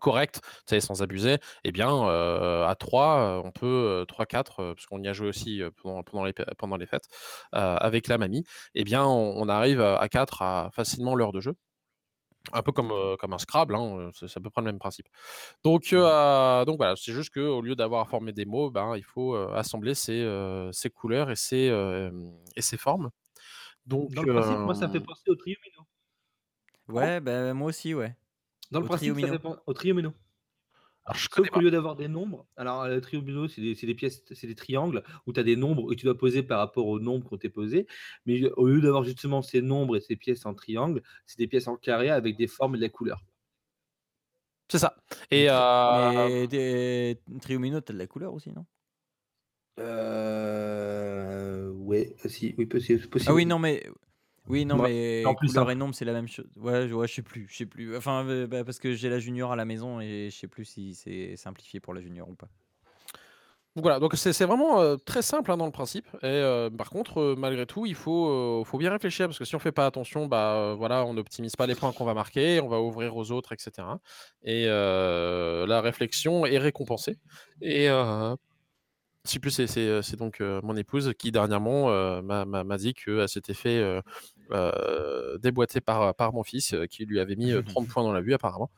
correct, 0.00 0.40
sans 0.80 1.02
abuser, 1.02 1.38
eh 1.64 1.72
bien, 1.72 1.88
à 1.88 2.74
3, 2.78 3.42
on 3.44 3.50
peut, 3.50 4.04
3-4, 4.08 4.60
euh, 4.60 4.74
parce 4.74 4.86
qu'on 4.86 5.02
y 5.02 5.08
a 5.08 5.12
joué 5.12 5.28
aussi 5.28 5.62
pendant, 5.82 6.24
les, 6.24 6.86
fêtes, 6.86 7.08
avec 7.52 8.08
la 8.08 8.18
mamie, 8.18 8.44
eh 8.74 8.84
bien, 8.84 9.04
on, 9.04 9.34
on 9.36 9.48
arrive 9.48 9.80
à 9.80 10.08
4 10.08 10.42
à 10.42 10.70
facilement 10.72 11.14
l'heure 11.14 11.32
de 11.32 11.40
jeu. 11.40 11.54
Un 12.52 12.62
peu 12.62 12.72
comme, 12.72 12.90
euh, 12.92 13.16
comme 13.16 13.32
un 13.34 13.38
Scrabble, 13.38 13.74
hein, 13.74 13.96
euh, 13.98 14.10
c'est 14.14 14.28
c'est 14.28 14.38
à 14.38 14.42
peu 14.42 14.50
près 14.50 14.62
le 14.62 14.66
même 14.66 14.78
principe. 14.78 15.06
Donc, 15.64 15.92
euh, 15.92 16.64
donc 16.64 16.78
voilà, 16.78 16.94
c'est 16.96 17.12
juste 17.12 17.32
qu'au 17.34 17.60
lieu 17.62 17.76
d'avoir 17.76 18.02
à 18.02 18.04
former 18.06 18.32
des 18.32 18.46
mots, 18.46 18.70
ben, 18.70 18.96
il 18.96 19.04
faut 19.04 19.34
euh, 19.36 19.52
assembler 19.54 19.94
ces, 19.94 20.20
euh, 20.22 20.72
ces 20.72 20.90
couleurs 20.90 21.30
et 21.30 21.36
ces, 21.36 21.68
euh, 21.70 22.10
et 22.56 22.62
ces 22.62 22.76
formes. 22.78 23.10
Donc, 23.86 24.14
Dans 24.14 24.22
le 24.22 24.28
principe, 24.28 24.64
moi, 24.64 24.74
ça 24.74 24.86
me 24.86 24.92
fait 24.92 25.00
penser 25.00 25.30
au 25.30 25.34
triomino. 25.36 25.86
Ouais, 26.88 27.20
bah, 27.20 27.54
moi 27.54 27.68
aussi, 27.68 27.94
ouais. 27.94 28.16
Dans 28.70 28.80
le 28.80 28.84
Au 28.84 28.88
principe, 28.88 29.18
ça 29.20 29.28
fait 29.28 29.40
au 29.66 29.72
triomino. 29.74 30.12
Alors, 31.08 31.16
je 31.18 31.28
Sauf 31.34 31.48
qu'au 31.48 31.60
lieu 31.60 31.70
d'avoir 31.70 31.96
des 31.96 32.06
nombres, 32.06 32.46
alors 32.58 32.86
le 32.86 33.00
triomino, 33.00 33.48
c'est 33.48 33.62
des, 33.62 33.74
c'est 33.74 33.86
des 33.86 33.94
pièces, 33.94 34.22
c'est 34.30 34.46
des 34.46 34.54
triangles 34.54 35.02
où 35.26 35.32
tu 35.32 35.40
as 35.40 35.42
des 35.42 35.56
nombres 35.56 35.90
et 35.90 35.96
tu 35.96 36.04
dois 36.04 36.18
poser 36.18 36.42
par 36.42 36.58
rapport 36.58 36.86
aux 36.86 37.00
nombres 37.00 37.26
qu'on 37.26 37.38
t'est 37.38 37.48
posés. 37.48 37.86
Mais 38.26 38.44
au 38.58 38.66
lieu 38.66 38.82
d'avoir 38.82 39.04
justement 39.04 39.40
ces 39.40 39.62
nombres 39.62 39.96
et 39.96 40.00
ces 40.00 40.16
pièces 40.16 40.44
en 40.44 40.52
triangle, 40.52 41.02
c'est 41.24 41.38
des 41.38 41.46
pièces 41.46 41.66
en 41.66 41.76
carré 41.76 42.10
avec 42.10 42.36
des 42.36 42.46
formes 42.46 42.74
et 42.74 42.78
de 42.78 42.82
la 42.82 42.90
couleur. 42.90 43.24
C'est 44.70 44.78
ça. 44.78 44.96
Et 45.30 45.46
euh, 45.48 46.46
des 46.46 47.18
triomino, 47.40 47.80
t'as 47.80 47.94
de 47.94 47.98
la 47.98 48.06
couleur 48.06 48.34
aussi, 48.34 48.52
non? 48.52 48.66
Euh... 49.78 51.70
Ouais, 51.70 52.14
si, 52.26 52.54
oui, 52.58 52.66
possible. 52.66 53.08
possible. 53.08 53.30
Ah 53.30 53.34
oui, 53.34 53.46
non, 53.46 53.58
mais. 53.58 53.82
Oui, 54.48 54.64
non, 54.64 54.76
mais 54.78 55.24
en 55.26 55.34
plus 55.34 55.48
couleur 55.48 55.62
simple. 55.62 55.72
et 55.72 55.74
nombre, 55.74 55.94
c'est 55.94 56.04
la 56.04 56.12
même 56.12 56.28
chose. 56.28 56.46
Ouais, 56.56 56.88
je, 56.88 56.94
ouais, 56.94 57.06
je 57.08 57.14
sais 57.14 57.22
plus, 57.22 57.46
je 57.50 57.56
sais 57.56 57.66
plus. 57.66 57.96
Enfin, 57.96 58.24
euh, 58.26 58.46
bah, 58.46 58.64
parce 58.64 58.78
que 58.78 58.94
j'ai 58.94 59.08
la 59.08 59.18
junior 59.18 59.52
à 59.52 59.56
la 59.56 59.64
maison 59.64 60.00
et 60.00 60.28
je 60.30 60.36
sais 60.36 60.48
plus 60.48 60.64
si 60.64 60.94
c'est 60.94 61.36
simplifié 61.36 61.80
pour 61.80 61.94
la 61.94 62.00
junior 62.00 62.28
ou 62.28 62.34
pas. 62.34 62.48
donc 63.76 63.84
voilà, 63.84 64.00
donc 64.00 64.14
c'est 64.16 64.32
c'est 64.32 64.44
vraiment 64.46 64.80
euh, 64.80 64.96
très 64.96 65.22
simple 65.22 65.52
hein, 65.52 65.56
dans 65.56 65.66
le 65.66 65.70
principe. 65.72 66.06
Et 66.22 66.26
euh, 66.26 66.68
par 66.70 66.90
contre, 66.90 67.20
euh, 67.20 67.34
malgré 67.38 67.64
tout, 67.66 67.86
il 67.86 67.94
faut, 67.94 68.28
euh, 68.28 68.64
faut 68.64 68.78
bien 68.78 68.90
réfléchir 68.90 69.26
parce 69.28 69.38
que 69.38 69.44
si 69.44 69.54
on 69.54 69.60
fait 69.60 69.70
pas 69.72 69.86
attention, 69.86 70.26
bah 70.26 70.54
euh, 70.56 70.74
voilà, 70.74 71.04
on 71.04 71.14
n'optimise 71.14 71.54
pas 71.54 71.66
les 71.66 71.76
points 71.76 71.92
qu'on 71.92 72.04
va 72.04 72.14
marquer, 72.14 72.60
on 72.60 72.68
va 72.68 72.80
ouvrir 72.80 73.16
aux 73.16 73.30
autres, 73.30 73.52
etc. 73.52 74.00
Et 74.42 74.64
euh, 74.66 75.64
la 75.66 75.80
réflexion 75.80 76.44
est 76.46 76.58
récompensée. 76.58 77.18
Et 77.60 77.88
euh, 77.88 78.34
si 79.24 79.38
plus 79.40 79.50
c'est 79.66 80.16
donc 80.16 80.40
euh, 80.40 80.60
mon 80.64 80.76
épouse 80.76 81.12
qui 81.18 81.30
dernièrement 81.30 81.90
euh, 81.90 82.22
m'a 82.22 82.44
m'a- 82.46 82.64
m'a 82.64 82.78
dit 82.78 82.94
qu'elle 82.94 83.28
s'était 83.28 83.54
fait 83.54 84.00
euh, 84.50 84.72
euh, 84.76 85.38
déboîter 85.38 85.80
par, 85.80 86.14
par 86.14 86.32
mon 86.32 86.42
fils 86.42 86.72
euh, 86.74 86.86
qui 86.86 87.04
lui 87.04 87.20
avait 87.20 87.36
mis 87.36 87.52
euh, 87.52 87.62
30 87.62 87.88
points 87.88 88.02
dans 88.02 88.12
la 88.12 88.20
vue 88.20 88.34
apparemment. 88.34 88.70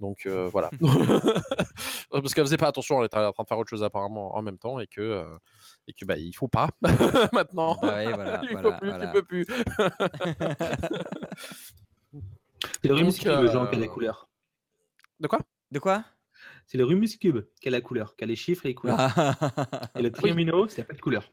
Donc 0.00 0.26
euh, 0.26 0.48
voilà. 0.50 0.70
Parce 2.10 2.34
qu'elle 2.34 2.44
faisait 2.44 2.56
pas 2.56 2.68
attention, 2.68 2.98
elle 3.00 3.06
était 3.06 3.16
en 3.18 3.32
train 3.32 3.42
de 3.44 3.48
faire 3.48 3.58
autre 3.58 3.70
chose 3.70 3.82
apparemment 3.82 4.36
en 4.36 4.42
même 4.42 4.58
temps 4.58 4.80
et 4.80 4.86
que, 4.86 5.00
euh, 5.00 5.24
et 5.86 5.92
que 5.92 6.04
bah, 6.04 6.16
il 6.16 6.32
faut 6.32 6.48
pas 6.48 6.68
maintenant. 7.32 7.76
Bah 7.80 7.96
ouais, 7.96 8.12
voilà, 8.12 8.42
il 8.44 8.58
voilà, 8.58 9.12
faut 9.12 9.22
plus. 9.22 9.46
C'est 12.80 12.88
le 12.88 12.94
Rubik's 12.94 13.18
Cube, 13.18 13.30
euh, 13.30 13.50
Jean, 13.50 13.66
qui 13.66 13.76
a 13.76 13.78
la 13.78 13.88
couleur? 13.88 14.28
De 15.20 15.26
quoi? 15.26 15.40
De 15.70 15.78
quoi? 15.78 16.04
C'est 16.66 16.78
le 16.78 16.84
Rubik's 16.84 17.16
Cube 17.16 17.40
qui 17.60 17.68
a 17.68 17.70
la 17.70 17.80
couleur, 17.80 18.16
qui 18.16 18.24
a 18.24 18.26
les 18.26 18.36
chiffres 18.36 18.66
et 18.66 18.70
les 18.70 18.74
couleurs? 18.74 18.98
Et 19.96 20.02
le 20.02 20.10
triomino, 20.10 20.68
c'est 20.68 20.84
pas 20.84 20.94
de 20.94 21.00
couleur. 21.00 21.30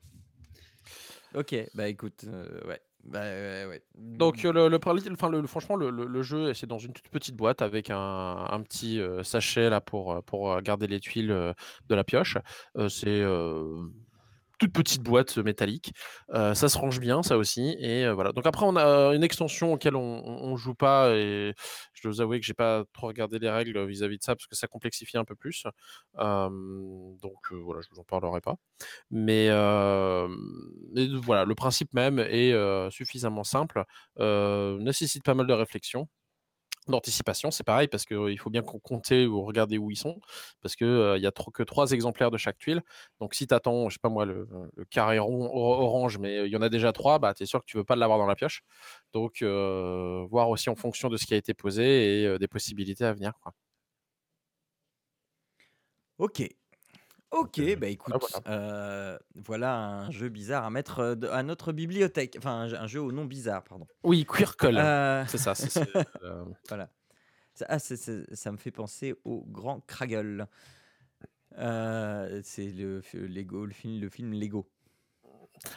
Ok, 1.35 1.55
bah 1.75 1.87
écoute, 1.87 2.25
euh, 2.25 2.67
ouais. 2.67 2.81
Bah 3.05 3.21
ouais, 3.21 3.65
ouais. 3.67 3.81
Donc 3.95 4.43
euh, 4.45 4.51
le, 4.51 4.67
le, 4.67 4.77
parli- 4.77 5.09
enfin, 5.11 5.29
le- 5.29 5.39
le- 5.41 5.47
franchement 5.47 5.75
le, 5.77 5.89
le- 5.89 6.05
le 6.05 6.21
jeu 6.21 6.53
c'est 6.53 6.67
dans 6.67 6.77
une 6.77 6.91
toute 6.93 7.07
petite 7.09 7.35
boîte 7.35 7.61
avec 7.61 7.89
un, 7.89 7.97
un 7.97 8.61
petit 8.61 8.99
euh, 8.99 9.23
sachet 9.23 9.69
là 9.69 9.79
pour, 9.81 10.11
euh, 10.13 10.21
pour 10.21 10.51
euh, 10.51 10.61
garder 10.61 10.85
les 10.85 10.99
tuiles 10.99 11.31
euh, 11.31 11.53
de 11.87 11.95
la 11.95 12.03
pioche. 12.03 12.37
Euh, 12.77 12.89
c'est 12.89 13.07
euh, 13.07 13.83
toute 14.59 14.73
petite 14.73 15.01
boîte 15.03 15.37
métallique. 15.37 15.93
Euh, 16.33 16.53
ça 16.53 16.69
se 16.69 16.77
range 16.77 16.99
bien 16.99 17.23
ça 17.23 17.37
aussi 17.37 17.75
et 17.79 18.05
euh, 18.05 18.13
voilà. 18.13 18.31
Donc 18.33 18.45
après 18.45 18.65
on 18.65 18.75
a 18.75 19.15
une 19.15 19.23
extension 19.23 19.73
auquel 19.73 19.95
on, 19.95 20.01
on 20.25 20.55
joue 20.57 20.75
pas 20.75 21.11
et 21.15 21.53
je 21.93 22.03
dois 22.03 22.11
vous 22.11 22.21
avouer 22.21 22.39
que 22.39 22.45
j'ai 22.45 22.53
pas 22.53 22.83
trop 22.93 23.07
regardé 23.07 23.39
les 23.39 23.49
règles 23.49 23.83
vis-à-vis 23.85 24.17
de 24.17 24.23
ça 24.23 24.35
parce 24.35 24.47
que 24.47 24.55
ça 24.55 24.67
complexifie 24.67 25.17
un 25.17 25.25
peu 25.25 25.35
plus. 25.35 25.63
Euh, 26.19 26.49
donc 27.21 27.51
euh, 27.51 27.55
voilà 27.55 27.81
je 27.81 27.87
vous 27.91 27.99
en 27.99 28.03
parlerai 28.03 28.41
pas. 28.41 28.55
Mais, 29.11 29.47
euh, 29.49 30.27
voilà, 31.23 31.45
le 31.45 31.55
principe 31.55 31.93
même 31.93 32.19
est 32.19 32.51
euh, 32.53 32.89
suffisamment 32.89 33.43
simple, 33.43 33.83
euh, 34.19 34.77
nécessite 34.79 35.23
pas 35.23 35.33
mal 35.33 35.47
de 35.47 35.53
réflexion, 35.53 36.07
d'anticipation. 36.91 37.51
C'est 37.51 37.63
pareil 37.63 37.87
parce 37.87 38.05
qu'il 38.05 38.37
faut 38.39 38.49
bien 38.49 38.61
compter 38.63 39.25
ou 39.27 39.43
regarder 39.43 39.77
où 39.77 39.91
ils 39.91 39.95
sont, 39.97 40.19
parce 40.61 40.75
qu'il 40.75 41.15
n'y 41.19 41.25
a 41.25 41.31
trop, 41.31 41.51
que 41.51 41.63
trois 41.63 41.91
exemplaires 41.91 42.31
de 42.31 42.37
chaque 42.37 42.57
tuile. 42.57 42.81
Donc 43.19 43.33
si 43.35 43.47
tu 43.47 43.53
attends, 43.53 43.89
je 43.89 43.95
sais 43.95 43.99
pas 44.01 44.09
moi, 44.09 44.25
le, 44.25 44.47
carré 44.89 45.19
rond 45.19 45.45
or- 45.45 45.79
orange, 45.81 46.17
mais 46.17 46.45
il 46.47 46.51
y 46.51 46.55
en 46.57 46.61
a 46.61 46.69
déjà 46.69 46.91
trois, 46.91 47.19
bah, 47.19 47.33
tu 47.33 47.43
es 47.43 47.45
sûr 47.45 47.59
que 47.61 47.65
tu 47.65 47.77
veux 47.77 47.83
pas 47.83 47.95
l'avoir 47.95 48.17
dans 48.19 48.27
la 48.27 48.35
pioche. 48.35 48.61
Donc 49.13 49.41
euh, 49.41 50.25
voir 50.29 50.49
aussi 50.49 50.69
en 50.69 50.75
fonction 50.75 51.09
de 51.09 51.17
ce 51.17 51.25
qui 51.25 51.33
a 51.33 51.37
été 51.37 51.53
posé 51.53 52.21
et 52.21 52.25
euh, 52.27 52.37
des 52.37 52.47
possibilités 52.47 53.05
à 53.05 53.13
venir. 53.13 53.33
Quoi. 53.41 53.53
Ok. 56.17 56.39
Ok, 57.31 57.59
Euh, 57.59 57.75
bah 57.75 57.87
écoute, 57.87 58.15
voilà. 58.19 58.57
euh, 58.59 59.17
voilà 59.35 59.77
un 59.77 60.11
jeu 60.11 60.29
bizarre 60.29 60.65
à 60.65 60.69
mettre 60.71 60.99
euh, 60.99 61.15
de- 61.15 61.27
à 61.27 61.43
notre 61.43 61.71
bibliothèque. 61.71 62.35
Enfin, 62.39 62.61
un, 62.61 62.67
jeu- 62.67 62.77
un 62.77 62.87
jeu 62.87 63.01
au 63.01 63.11
nom 63.11 63.25
bizarre, 63.25 63.63
pardon. 63.63 63.85
Oui, 64.03 64.25
Queercall, 64.25 64.77
Euh, 64.77 65.25
c'est 65.27 65.37
ça. 65.37 65.53
c'est- 65.53 65.69
c'est, 65.69 65.81
euh, 66.23 66.43
voilà. 66.67 66.89
Ça, 67.53 67.65
ah, 67.69 67.77
c'est- 67.79 67.97
c'est- 67.97 68.33
ça 68.35 68.51
me 68.51 68.57
fait 68.57 68.71
penser 68.71 69.15
au 69.25 69.43
Grand 69.47 69.79
Kraggle. 69.81 70.47
Euh, 71.57 72.41
c'est 72.43 72.67
le, 72.71 73.01
f- 73.01 73.17
Lego, 73.17 73.65
le 73.65 73.73
film, 73.73 73.99
le 74.01 74.09
film 74.09 74.33
Lego. 74.33 74.67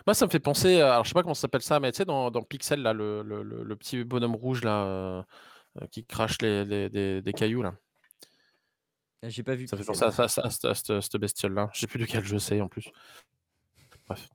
Moi, 0.07 0.15
ça 0.15 0.27
me 0.27 0.31
fait 0.31 0.39
penser, 0.39 0.81
à- 0.81 0.93
alors 0.93 1.05
je 1.05 1.09
sais 1.11 1.15
pas 1.15 1.23
comment 1.23 1.35
ça 1.35 1.43
s'appelle 1.43 1.63
ça, 1.63 1.81
mais 1.81 1.91
tu 1.93 1.97
sais, 1.99 2.05
dans, 2.05 2.31
dans 2.31 2.43
Pixel, 2.43 2.83
là, 2.83 2.93
le, 2.93 3.23
le- 3.23 3.43
le- 3.43 3.65
le 3.65 3.77
petit 3.77 4.05
bonhomme 4.05 4.37
rouge 4.37 4.63
là, 4.65 4.85
euh, 4.85 5.23
euh, 5.83 5.87
qui 5.91 6.05
crache 6.05 6.41
les, 6.41 6.65
les- 6.65 6.89
des, 6.89 7.21
des 7.23 7.33
cailloux 7.33 7.63
là. 7.63 7.75
Ah, 9.23 9.29
J'ai 9.29 9.43
pas 9.43 9.55
vu. 9.55 9.67
Ça 9.69 9.77
fait 9.77 9.85
penser 9.85 10.05
à, 10.05 11.01
cette- 11.01 11.17
bestiole-là. 11.17 11.71
Je 11.73 11.81
sais 11.81 11.87
plus 11.87 11.99
de 12.01 12.05
quel 12.07 12.25
jeu 12.25 12.39
c'est 12.39 12.61
en 12.61 12.69
plus. 12.69 12.91
Bref. 14.09 14.29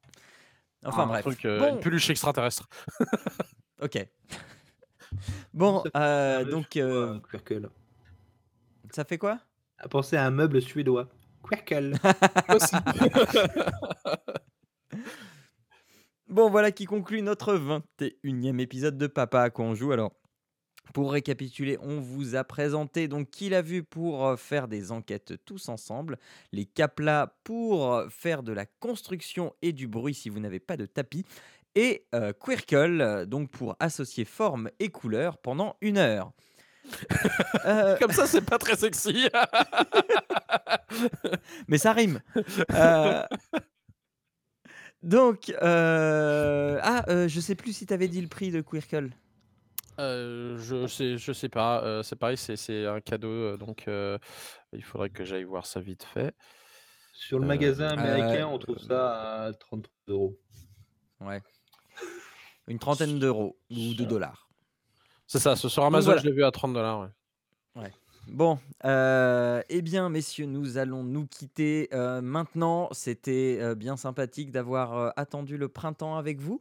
Enfin 0.86 1.04
Un 1.04 1.08
bref. 1.08 1.22
truc, 1.22 1.46
euh, 1.46 1.60
Bon, 1.60 1.74
Une 1.76 1.80
peluche 1.82 2.10
extraterrestre. 2.10 2.70
ok. 3.82 4.08
bon, 5.54 5.84
euh, 5.96 6.46
donc 6.46 6.78
euh, 6.78 7.20
Quirkle. 7.32 7.70
ça 8.92 9.04
fait 9.04 9.18
quoi? 9.18 9.40
À 9.78 9.88
penser 9.90 10.16
à 10.16 10.26
un 10.26 10.32
meuble 10.32 10.62
suédois. 10.62 11.10
Quirkle. 11.50 11.96
Aussi. 12.50 12.76
Bon, 16.30 16.50
voilà 16.50 16.72
qui 16.74 16.84
conclut 16.86 17.22
notre 17.22 17.56
21e 17.56 18.60
épisode 18.60 18.98
de 18.98 19.08
Papa 19.08 19.44
à 19.44 19.50
quoi 19.50 19.64
on 19.64 19.76
joue. 19.76 19.94
Alors, 19.94 20.12
pour 20.94 21.12
récapituler, 21.12 21.78
on 21.82 22.00
vous 22.00 22.36
a 22.36 22.44
présenté 22.44 23.08
donc 23.08 23.30
qui 23.30 23.50
l'a 23.50 23.62
vu 23.62 23.84
pour 23.84 24.26
euh, 24.26 24.36
faire 24.36 24.68
des 24.68 24.92
enquêtes 24.92 25.34
tous 25.46 25.70
ensemble, 25.70 26.18
les 26.52 26.66
Caplas 26.66 27.34
pour 27.44 27.94
euh, 27.94 28.10
faire 28.10 28.44
de 28.44 28.52
la 28.54 28.66
construction 28.66 29.54
et 29.62 29.74
du 29.74 29.88
bruit 29.88 30.14
si 30.14 30.30
vous 30.30 30.40
n'avez 30.40 30.60
pas 30.60 30.78
de 30.78 30.86
tapis, 30.86 31.26
et 31.78 32.08
euh, 32.16 32.34
Quirkle 32.34 33.02
euh, 33.02 33.26
donc 33.26 33.52
pour 33.52 33.76
associer 33.80 34.26
forme 34.26 34.72
et 34.80 34.90
couleur 34.90 35.38
pendant 35.38 35.78
une 35.82 35.98
heure. 35.98 36.32
Euh, 37.66 37.98
Comme 37.98 38.14
ça, 38.14 38.26
c'est 38.26 38.46
pas 38.46 38.58
très 38.58 38.78
sexy. 38.78 39.28
mais 41.68 41.78
ça 41.78 41.92
rime. 41.92 42.22
Euh, 42.72 43.24
donc, 45.04 45.54
ah, 45.60 47.04
je 47.28 47.40
sais 47.42 47.56
plus 47.56 47.74
si 47.74 47.86
tu 47.86 47.94
avais 47.94 48.08
dit 48.08 48.22
le 48.22 48.30
prix 48.30 48.52
de 48.52 48.62
Quirkle. 48.62 49.10
Euh, 50.00 50.58
je 50.60 50.86
sais, 50.88 51.18
je 51.18 51.32
sais 51.32 51.50
pas. 51.50 51.84
euh, 51.84 52.04
c'est 52.04 52.16
pareil, 52.16 52.38
c'est 52.38 52.56
c'est 52.56 52.86
un 52.86 53.02
cadeau, 53.02 53.28
euh, 53.30 53.58
donc 53.58 53.88
euh, 53.88 54.18
il 54.74 54.84
faudrait 54.84 55.10
que 55.10 55.24
j'aille 55.26 55.44
voir 55.44 55.66
ça 55.66 55.80
vite 55.80 56.04
fait. 56.04 56.36
Sur 57.14 57.40
le 57.40 57.46
Euh, 57.46 57.48
magasin 57.48 57.88
américain, 57.90 58.48
euh, 58.48 58.52
on 58.52 58.60
trouve 58.60 58.78
ça 58.78 59.46
à 59.46 59.54
30 59.54 59.90
euros. 60.08 60.38
Ouais. 61.20 61.42
Une 62.68 62.80
trentaine 62.80 63.18
d'euros 63.18 63.58
ou 63.72 63.94
de 63.96 64.04
dollars. 64.06 64.50
C'est 65.26 65.40
ça. 65.40 65.56
Sur 65.56 65.84
Amazon, 65.84 66.06
voilà. 66.12 66.22
je 66.22 66.28
l'ai 66.28 66.34
vu 66.34 66.44
à 66.44 66.52
30 66.52 66.74
dollars. 66.74 67.10
Bon, 68.30 68.60
euh, 68.84 69.62
eh 69.70 69.82
bien, 69.82 70.10
messieurs, 70.10 70.48
nous 70.48 70.78
allons 70.78 71.02
nous 71.02 71.26
quitter 71.28 71.88
euh, 71.94 72.20
maintenant. 72.22 72.90
C'était 72.92 73.58
euh, 73.62 73.74
bien 73.74 73.96
sympathique 73.96 74.52
d'avoir 74.52 74.98
euh, 74.98 75.10
attendu 75.16 75.58
le 75.58 75.70
printemps 75.70 76.18
avec 76.18 76.42
vous. 76.42 76.60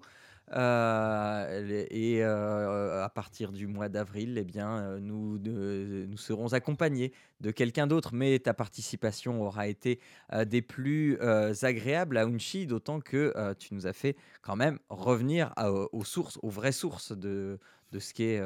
Euh, 0.53 1.87
et 1.91 2.23
euh, 2.23 3.05
à 3.05 3.09
partir 3.09 3.53
du 3.53 3.67
mois 3.67 3.89
d'avril, 3.89 4.39
eh 4.39 4.45
bien, 4.45 4.79
euh, 4.79 5.01
nous, 5.01 5.39
nous 5.39 6.17
serons 6.17 6.53
accompagnés 6.53 7.13
de 7.41 7.51
quelqu'un 7.51 7.87
d'autre. 7.87 8.15
Mais 8.15 8.39
ta 8.39 8.55
participation 8.55 9.43
aura 9.43 9.67
été 9.67 10.01
des 10.47 10.63
plus 10.63 11.19
agréables 11.63 12.17
à 12.17 12.25
Unchi, 12.25 12.67
d'autant 12.67 13.01
que 13.01 13.55
tu 13.59 13.75
nous 13.75 13.87
as 13.87 13.93
fait 13.93 14.17
quand 14.43 14.57
même 14.57 14.79
revenir 14.89 15.53
aux 15.93 16.05
sources, 16.05 16.39
aux 16.43 16.51
vraies 16.51 16.73
sources 16.73 17.13
de, 17.13 17.59
de 17.93 17.99
ce 17.99 18.15
qu'est 18.15 18.41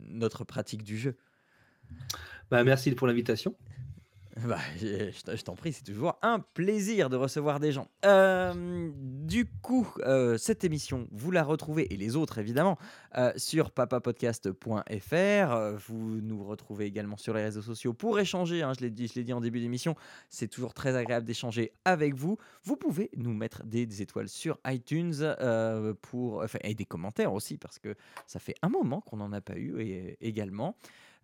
notre 0.00 0.44
pratique 0.44 0.82
du 0.82 0.98
jeu. 0.98 1.16
Bah, 2.50 2.64
merci 2.64 2.92
pour 2.92 3.06
l'invitation. 3.06 3.54
Bah, 4.46 4.58
je 4.80 5.42
t'en 5.42 5.54
prie, 5.54 5.72
c'est 5.72 5.84
toujours 5.84 6.16
un 6.22 6.38
plaisir 6.38 7.10
de 7.10 7.16
recevoir 7.16 7.58
des 7.58 7.72
gens. 7.72 7.88
Euh, 8.04 8.90
du 8.94 9.46
coup, 9.46 9.88
euh, 10.00 10.38
cette 10.38 10.64
émission, 10.64 11.08
vous 11.10 11.30
la 11.30 11.42
retrouvez, 11.42 11.92
et 11.92 11.96
les 11.96 12.14
autres 12.14 12.38
évidemment, 12.38 12.78
euh, 13.16 13.32
sur 13.36 13.70
papapodcast.fr. 13.70 15.12
Euh, 15.12 15.76
Vous 15.86 16.20
nous 16.20 16.44
retrouvez 16.44 16.86
également 16.86 17.16
sur 17.16 17.34
les 17.34 17.42
réseaux 17.42 17.62
sociaux 17.62 17.94
pour 17.94 18.20
échanger. 18.20 18.62
hein, 18.62 18.72
je 18.78 18.84
l'ai 18.84 18.90
dit, 18.90 19.06
dit 19.06 19.32
en 19.32 19.40
début 19.40 19.60
d'émission, 19.60 19.96
c'est 20.28 20.48
toujours 20.48 20.72
très 20.72 20.94
agréable 20.94 21.26
d'échanger 21.26 21.72
avec 21.84 22.14
vous. 22.14 22.38
Vous 22.62 22.76
pouvez 22.76 23.10
nous 23.16 23.34
mettre 23.34 23.64
des, 23.64 24.02
étoiles 24.02 24.28
sur 24.28 24.58
iTunes 24.66 25.34
pour, 26.02 26.44
et 26.62 26.74
des 26.74 26.84
commentaires 26.84 27.32
aussi, 27.32 27.56
parce 27.56 27.78
que 27.78 27.96
ça 28.26 28.38
fait 28.38 28.54
un 28.62 28.68
moment 28.68 29.00
qu'on 29.00 29.16
n'en 29.16 29.32
a 29.32 29.40
pas 29.40 29.56
eu 29.56 29.80
et, 29.80 30.16
également. 30.20 30.76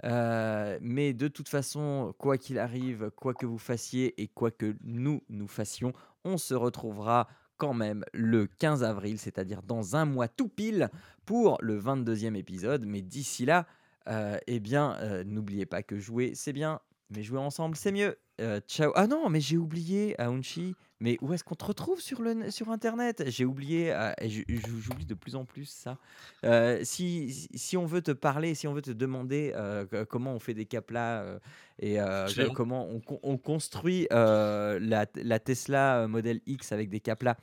Euh, 0.03 0.79
mais 0.81 1.13
de 1.13 1.29
toute 1.29 1.49
façon, 1.49 2.15
quoi 2.19 2.37
qu'il 2.37 2.59
arrive, 2.59 3.11
quoi 3.15 3.35
que 3.35 3.47
vous 3.47 3.59
fassiez 3.59 4.21
et 4.21 4.29
quoi 4.29 4.51
que 4.51 4.77
nous 4.83 5.23
nous 5.29 5.49
fassions, 5.49 5.93
on 6.25 6.37
se 6.37 6.55
retrouvera 6.55 7.29
quand 7.57 7.75
même 7.75 8.05
le 8.13 8.47
15 8.47 8.83
avril, 8.83 9.19
c'est-à-dire 9.19 9.63
dans 9.63 9.95
un 9.97 10.05
mois 10.05 10.29
tout 10.29 10.49
pile 10.49 10.91
pour 11.25 11.59
le 11.61 11.81
22e 11.81 12.35
épisode. 12.35 12.85
Mais 12.85 13.03
d'ici 13.03 13.47
là, 13.47 13.67
euh, 14.09 14.39
eh 14.47 14.61
bien, 14.61 14.97
euh, 15.01 15.25
n'oubliez 15.25 15.67
pas 15.67 15.83
que 15.83 15.99
jouer, 15.99 16.33
c'est 16.35 16.53
bien, 16.53 16.81
mais 17.11 17.23
jouer 17.23 17.39
ensemble, 17.39 17.77
c'est 17.77 17.93
mieux. 17.93 18.19
Euh, 18.41 18.61
ciao. 18.67 18.91
Ah 18.97 19.07
non, 19.07 19.29
mais 19.31 19.41
j'ai 19.41 19.57
oublié, 19.57 20.21
Aounchi. 20.21 20.75
Mais 21.01 21.19
où 21.21 21.33
est-ce 21.35 21.45
qu'on 21.45 21.55
te 21.55 21.65
retrouve 21.65 22.01
sur, 22.01 22.23
le, 22.23 22.51
sur 22.51 22.71
Internet? 22.71 23.25
J'ai 23.29 23.45
oublié, 23.45 23.93
euh, 23.93 24.13
j'oublie 24.49 25.05
de 25.07 25.15
plus 25.15 25.37
en 25.37 25.45
plus 25.45 25.67
ça. 25.69 25.99
Euh, 26.45 26.81
si, 26.83 27.49
si- 27.55 27.77
on 27.77 27.85
veut 27.85 28.01
te 28.01 28.11
parler, 28.11 28.55
si 28.55 28.67
on 28.67 28.73
veut 28.73 28.81
te 28.83 28.91
demander 28.91 29.53
euh, 29.55 29.85
comment 30.09 30.33
on 30.33 30.39
fait 30.39 30.55
des 30.55 30.65
caplas 30.67 31.21
euh, 31.23 31.39
et 31.79 32.01
euh, 32.01 32.27
comment 32.55 32.89
on, 32.89 33.01
con- 33.01 33.21
on 33.23 33.37
construit 33.37 34.09
euh, 34.13 34.79
la, 34.81 35.07
la 35.17 35.39
Tesla 35.39 35.99
euh, 36.03 36.09
Model 36.09 36.41
X 36.47 36.73
avec 36.73 36.89
des 36.89 37.01
caplas, 37.01 37.37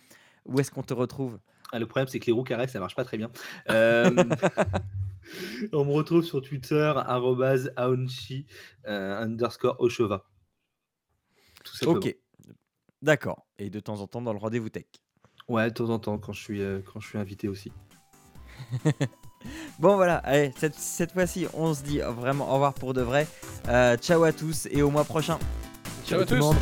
où 0.45 0.60
est-ce 0.60 0.71
qu'on 0.71 0.84
te 0.84 0.93
retrouve? 0.93 1.38
Ah, 1.71 1.80
le 1.80 1.86
problème, 1.86 2.08
c'est 2.08 2.19
que 2.19 2.26
les 2.26 2.32
roues 2.34 2.43
carrées, 2.43 2.67
ça 2.67 2.80
marche 2.80 2.95
pas 2.95 3.06
très 3.06 3.17
bien. 3.17 3.30
On 5.73 5.86
me 5.86 5.91
retrouve 5.91 6.23
sur 6.23 6.41
Twitter, 6.41 6.93
arrobase 6.95 7.71
aonchi, 7.75 8.45
euh, 8.88 9.21
underscore 9.21 9.75
Oshova. 9.79 10.25
Tout 11.63 11.75
simplement. 11.75 11.97
Ok, 11.97 12.15
d'accord. 13.01 13.45
Et 13.60 13.69
de 13.69 13.79
temps 13.79 14.01
en 14.01 14.07
temps 14.07 14.21
dans 14.21 14.34
le 14.34 14.39
rendez-vous 14.39 14.69
tech. 14.69 14.86
Ouais, 15.47 15.69
de 15.69 15.73
temps 15.73 15.89
en 15.89 15.99
temps, 15.99 16.17
quand 16.17 16.34
je 16.34 16.41
suis, 16.41 16.62
euh, 16.62 16.79
quand 16.81 16.99
je 16.99 17.07
suis 17.07 17.17
invité 17.17 17.47
aussi. 17.47 17.71
Bon 19.79 19.95
voilà, 19.95 20.17
allez, 20.17 20.51
cette, 20.57 20.75
cette 20.75 21.13
fois-ci, 21.13 21.47
on 21.53 21.73
se 21.73 21.84
dit 21.84 21.99
vraiment 21.99 22.49
au 22.49 22.53
revoir 22.53 22.73
pour 22.73 22.93
de 22.93 23.01
vrai. 23.01 23.27
Euh, 23.67 23.97
ciao 23.97 24.23
à 24.23 24.31
tous 24.34 24.67
et 24.69 24.81
au 24.81 24.91
mois 24.91 25.03
prochain. 25.03 25.39
Ciao 26.05 26.21
à 26.21 26.25
tout 26.25 26.36
le 26.36 26.39
tous. 26.39 26.45
monde. 26.45 26.57